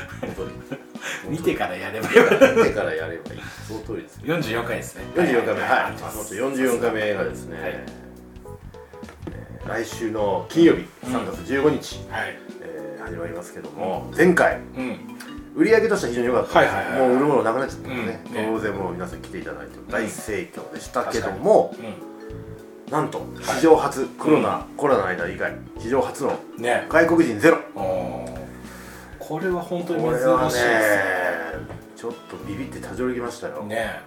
[1.30, 2.52] 見てからやればよかった。
[2.54, 3.42] 見てからやればいい。
[3.68, 5.04] その通りです44回ですね。
[5.16, 5.62] 44回目。
[5.62, 5.70] はい。
[5.70, 5.98] はい。
[5.98, 7.72] スモッチョ44回目がですね、はい。
[7.74, 8.06] えー
[9.68, 12.38] 来週の金曜日3月15日、はい。
[12.62, 14.98] えー始まりますけども前回うん。
[15.56, 18.34] 売り上げとしては非常に良かったです、はいはいはいもう売るものなくなっちゃったのでね,、うん。
[18.34, 18.50] ね。
[18.54, 21.82] 当然もう皆さん来ていただいて大盛況でしたけども、う
[22.90, 26.86] なんと史上初、コロナ、コロナの間以外史上初のんね。
[26.90, 27.58] 外国人ゼロ。
[27.76, 28.46] おー。
[29.20, 30.56] これは本当に珍しいです
[31.96, 33.76] ちょっとビビってたじょりきましたよ、ね。
[33.76, 34.02] ね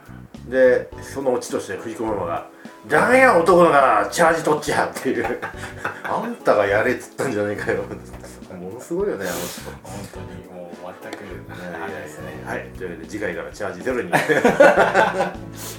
[0.48, 2.46] でそのオチとして藤子ママが
[2.88, 5.40] 「ダメや男だからチャージ取っちゃ」っていう。
[6.04, 7.82] あんたがやれっつったんじゃねえかよ
[8.54, 9.70] ものすごいよねあの人。
[9.82, 11.18] 本当にもう全く
[11.52, 12.68] あれですねはい。
[12.76, 14.10] というわけで次回からチャージゼロに。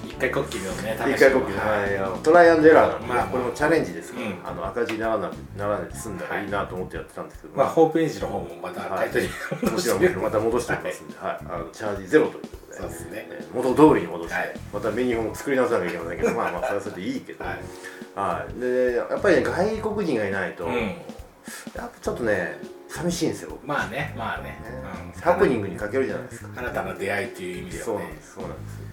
[0.05, 1.97] 一回こっきりのね一回コピーはい。
[1.97, 4.47] あのトライアンドエラーなんで、まあこれもチャレンジですから、うん。
[4.47, 9.09] あの赤字にならなくならないで済んだらいいなと思ってやってたんですけど、まあホームページの方もまたはい。
[9.09, 9.23] タイトル
[9.67, 11.37] にもちろんまた戻しておきますんで、はい。
[11.49, 12.59] あのチャージゼロということで。
[12.79, 13.27] そうですね。
[13.29, 14.55] えー元通りに戻して、はい。
[14.73, 17.59] またメニューも作り直さなきゃいけませんけどまあまあそれはそれでいいけど、はい。
[18.15, 20.91] はい、でやっぱりね外国人がいないと、うん
[21.75, 22.57] やっぱちょっとね
[22.87, 24.43] 寂しいんですよ、まあねまあね。
[24.43, 24.55] ね。
[25.13, 26.61] うんハプニングにかけるじゃないですか。
[26.61, 28.89] 新たな出会いという意味でそうはねなんですそうなんです。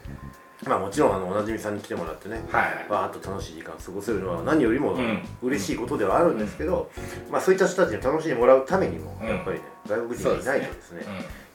[0.68, 5.22] まあもちろんあのおなじみさんに来てもらってね、はいわーっと楽しい時間を過ごせるのは何よりもうん。
[5.42, 6.90] 嬉しいことではあるんですけど、
[7.30, 9.28] まあそういった人たちに楽しんでもらうためにも、うん。
[9.28, 11.02] やっぱりね外国人がいないとですね。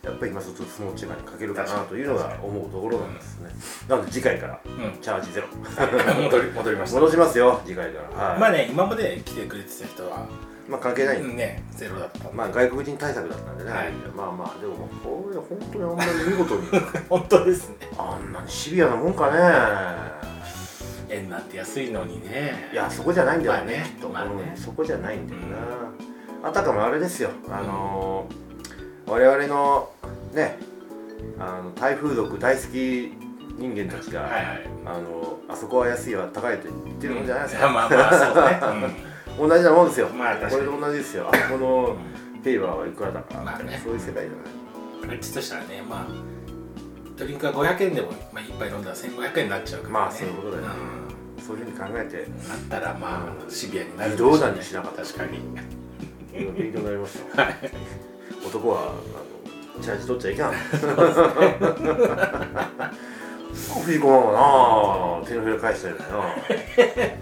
[0.04, 3.52] うやっぱり今そっちスモーチがにかけるかなというのが思うところなんですね。
[3.88, 4.60] なので次回から
[5.00, 5.48] チャージゼロ。
[6.24, 7.00] 戻り戻りました。
[7.00, 8.26] 戻しますよ次回から。
[8.30, 8.40] はい。
[8.40, 10.26] まあね今まで来てくれてた人は
[10.67, 13.91] まあ関係ないんでねゼロだったまあ外国人対策だったんでね、はい。
[14.15, 16.67] まあまあでもこれ本当にあんなに見事に。
[17.10, 17.76] 本当ですね。
[17.97, 20.21] あんなにシビアなもんかね。
[21.10, 22.69] 円なんて安いのにね。
[22.71, 24.32] いやそこじゃないんだよね,、きっと、まあね。
[24.56, 25.41] うんそこじゃないんだよ
[26.41, 27.30] な、あたかもあれですよ。
[27.50, 28.52] あのー
[29.08, 29.89] 我々の
[30.34, 30.58] ね
[31.38, 33.14] あの台風族大好き
[33.57, 34.45] 人間たちが、はいはい。
[34.86, 39.11] あのあそこは安いわ高いと言ってるもんじゃないですか、まあまあそうね
[39.48, 41.30] 同じなもんですよ、まあこれと同じですよ。
[41.32, 41.98] あそこの
[42.44, 43.82] ペイバーはいくらだか、まあね。
[43.84, 44.30] そういう世界じゃない。
[44.56, 44.62] うん
[45.12, 46.08] うちとしたらねまあ
[47.18, 49.94] ドリンクが500円でも、まあ、一杯飲んだら1500円になっちゃうからね。
[49.94, 50.70] まあそういうことだよね。
[51.38, 52.18] うそういうふうに考えて。
[52.30, 55.02] んなったらまあシビアになる微動だにしなかった。
[55.02, 55.39] 確かに。
[56.32, 57.50] 勉強になりました、
[58.48, 60.36] 男はあのチャージ取っちゃい
[63.52, 64.32] けない藤子ママ
[65.22, 66.02] な手のひら返したよね。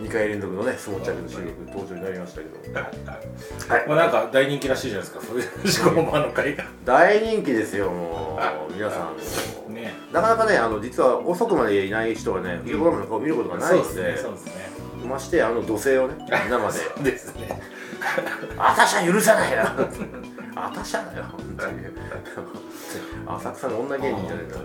[0.00, 2.80] な2回連続のね相撲着の収録登場になりましたけど。
[3.74, 3.88] はい。
[3.88, 5.20] まあなんか大人気らしいじゃないですか。
[5.62, 6.64] 藤子ママの会が。
[6.84, 8.38] 大人気ですよも
[8.70, 8.72] う。
[8.72, 9.08] 皆さ
[9.68, 9.94] んね。
[10.12, 14.16] なかなかねあの実は遅くまでいない人はね藤子ママの顔見ることがないので。
[14.18, 14.74] そうですね
[15.04, 16.14] ましてあの土星をね
[16.48, 16.72] 生
[17.02, 17.10] で。
[17.10, 17.60] ですね
[18.56, 19.58] 「あたしゃ許さないよ」
[20.56, 21.84] あたしゃだよ本当に。
[23.26, 24.58] 浅草の女芸人じゃないか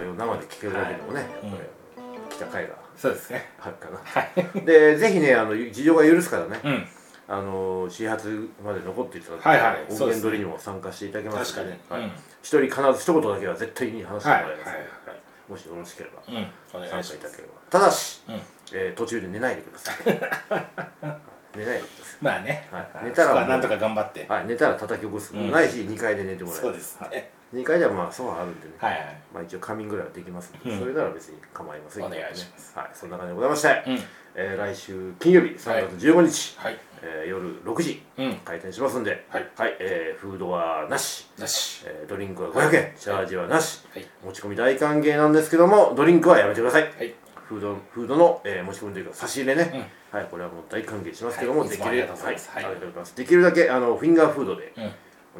[0.00, 3.48] れを生で聴けるだけでもね、うんやっぱり来た甲斐がそうですね。
[3.58, 4.60] あるかな。
[4.62, 6.86] で、ぜひね、あの事情が許すからね、うん。
[7.28, 9.86] あの始発まで残っていただいて、はいはい。
[9.88, 12.02] 音源取りにも参加していただけますので、確かに。
[12.02, 12.12] はい。
[12.42, 14.76] 一人必ず一言だけは絶対に話してもらいますので、はい。
[14.76, 14.84] はい。
[14.84, 15.14] は
[15.48, 15.50] い。
[15.50, 16.22] もしよろしければ。
[16.28, 16.46] うん。
[16.70, 17.54] 参加いただければ。
[17.70, 18.34] ただし、うん。
[18.72, 19.96] えー途中で寝ないでください。
[21.56, 21.86] 寝ないでく
[22.20, 22.68] まあね。
[22.70, 22.82] はい。
[22.94, 23.04] はい。
[23.06, 24.20] 寝たらなんとか頑張って。
[24.20, 24.36] ださい。
[24.40, 26.66] はい、寝たら叩き起こすこともないし、2階で寝てもらえる。
[26.66, 26.80] そうで。
[26.80, 28.74] すね2階ではまあソファーあるんでね。
[28.78, 29.18] はいはい。
[29.34, 30.78] まあ一応仮眠ぐらいはできますので、うん。
[30.80, 32.20] それなら別に構いませんけどね。
[32.20, 32.78] お願いします。
[32.78, 33.98] はい、そんな感じでございまして、うん。
[34.36, 36.78] えー来週金曜日3月15日、はい。
[37.02, 38.34] えー夜6時うん。
[38.44, 39.50] 開店しますんで、はい。
[39.80, 41.82] えーフードはなし、なし。
[41.86, 42.92] えードリンクは500円。
[42.96, 43.84] チャージはなし。
[43.92, 44.06] はい。
[44.24, 46.82] 持ち込み大歓迎なんですけどもドリンクはやめてください。
[46.82, 47.14] はい。
[47.48, 50.26] フードフードの、えー持ち込みというか差し入れね、はい。
[50.30, 51.98] これはもう大歓迎しますけども、できるはい。
[51.98, 52.50] いつもありがとうございます。
[52.50, 52.64] はい。
[52.64, 52.72] はい。
[52.72, 53.16] ありがとうございます。
[53.16, 54.90] できるだけあのフィンガーフードでうん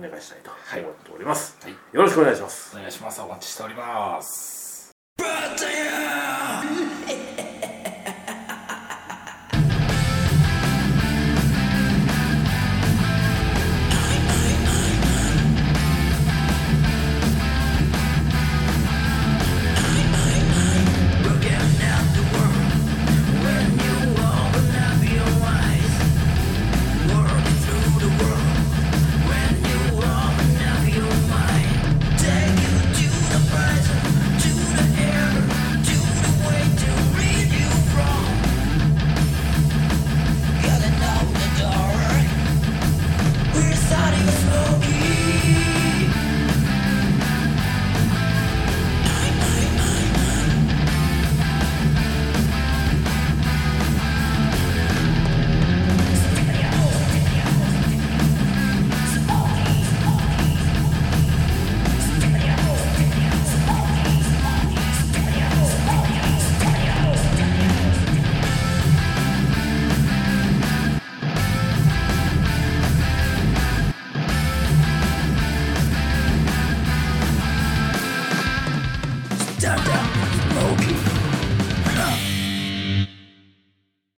[0.01, 0.81] お願いしたいとはい。
[0.81, 1.73] 思っております、はい。
[1.73, 2.77] よろしくお願いします。
[2.77, 3.21] お願いします。
[3.21, 4.91] お待ちしております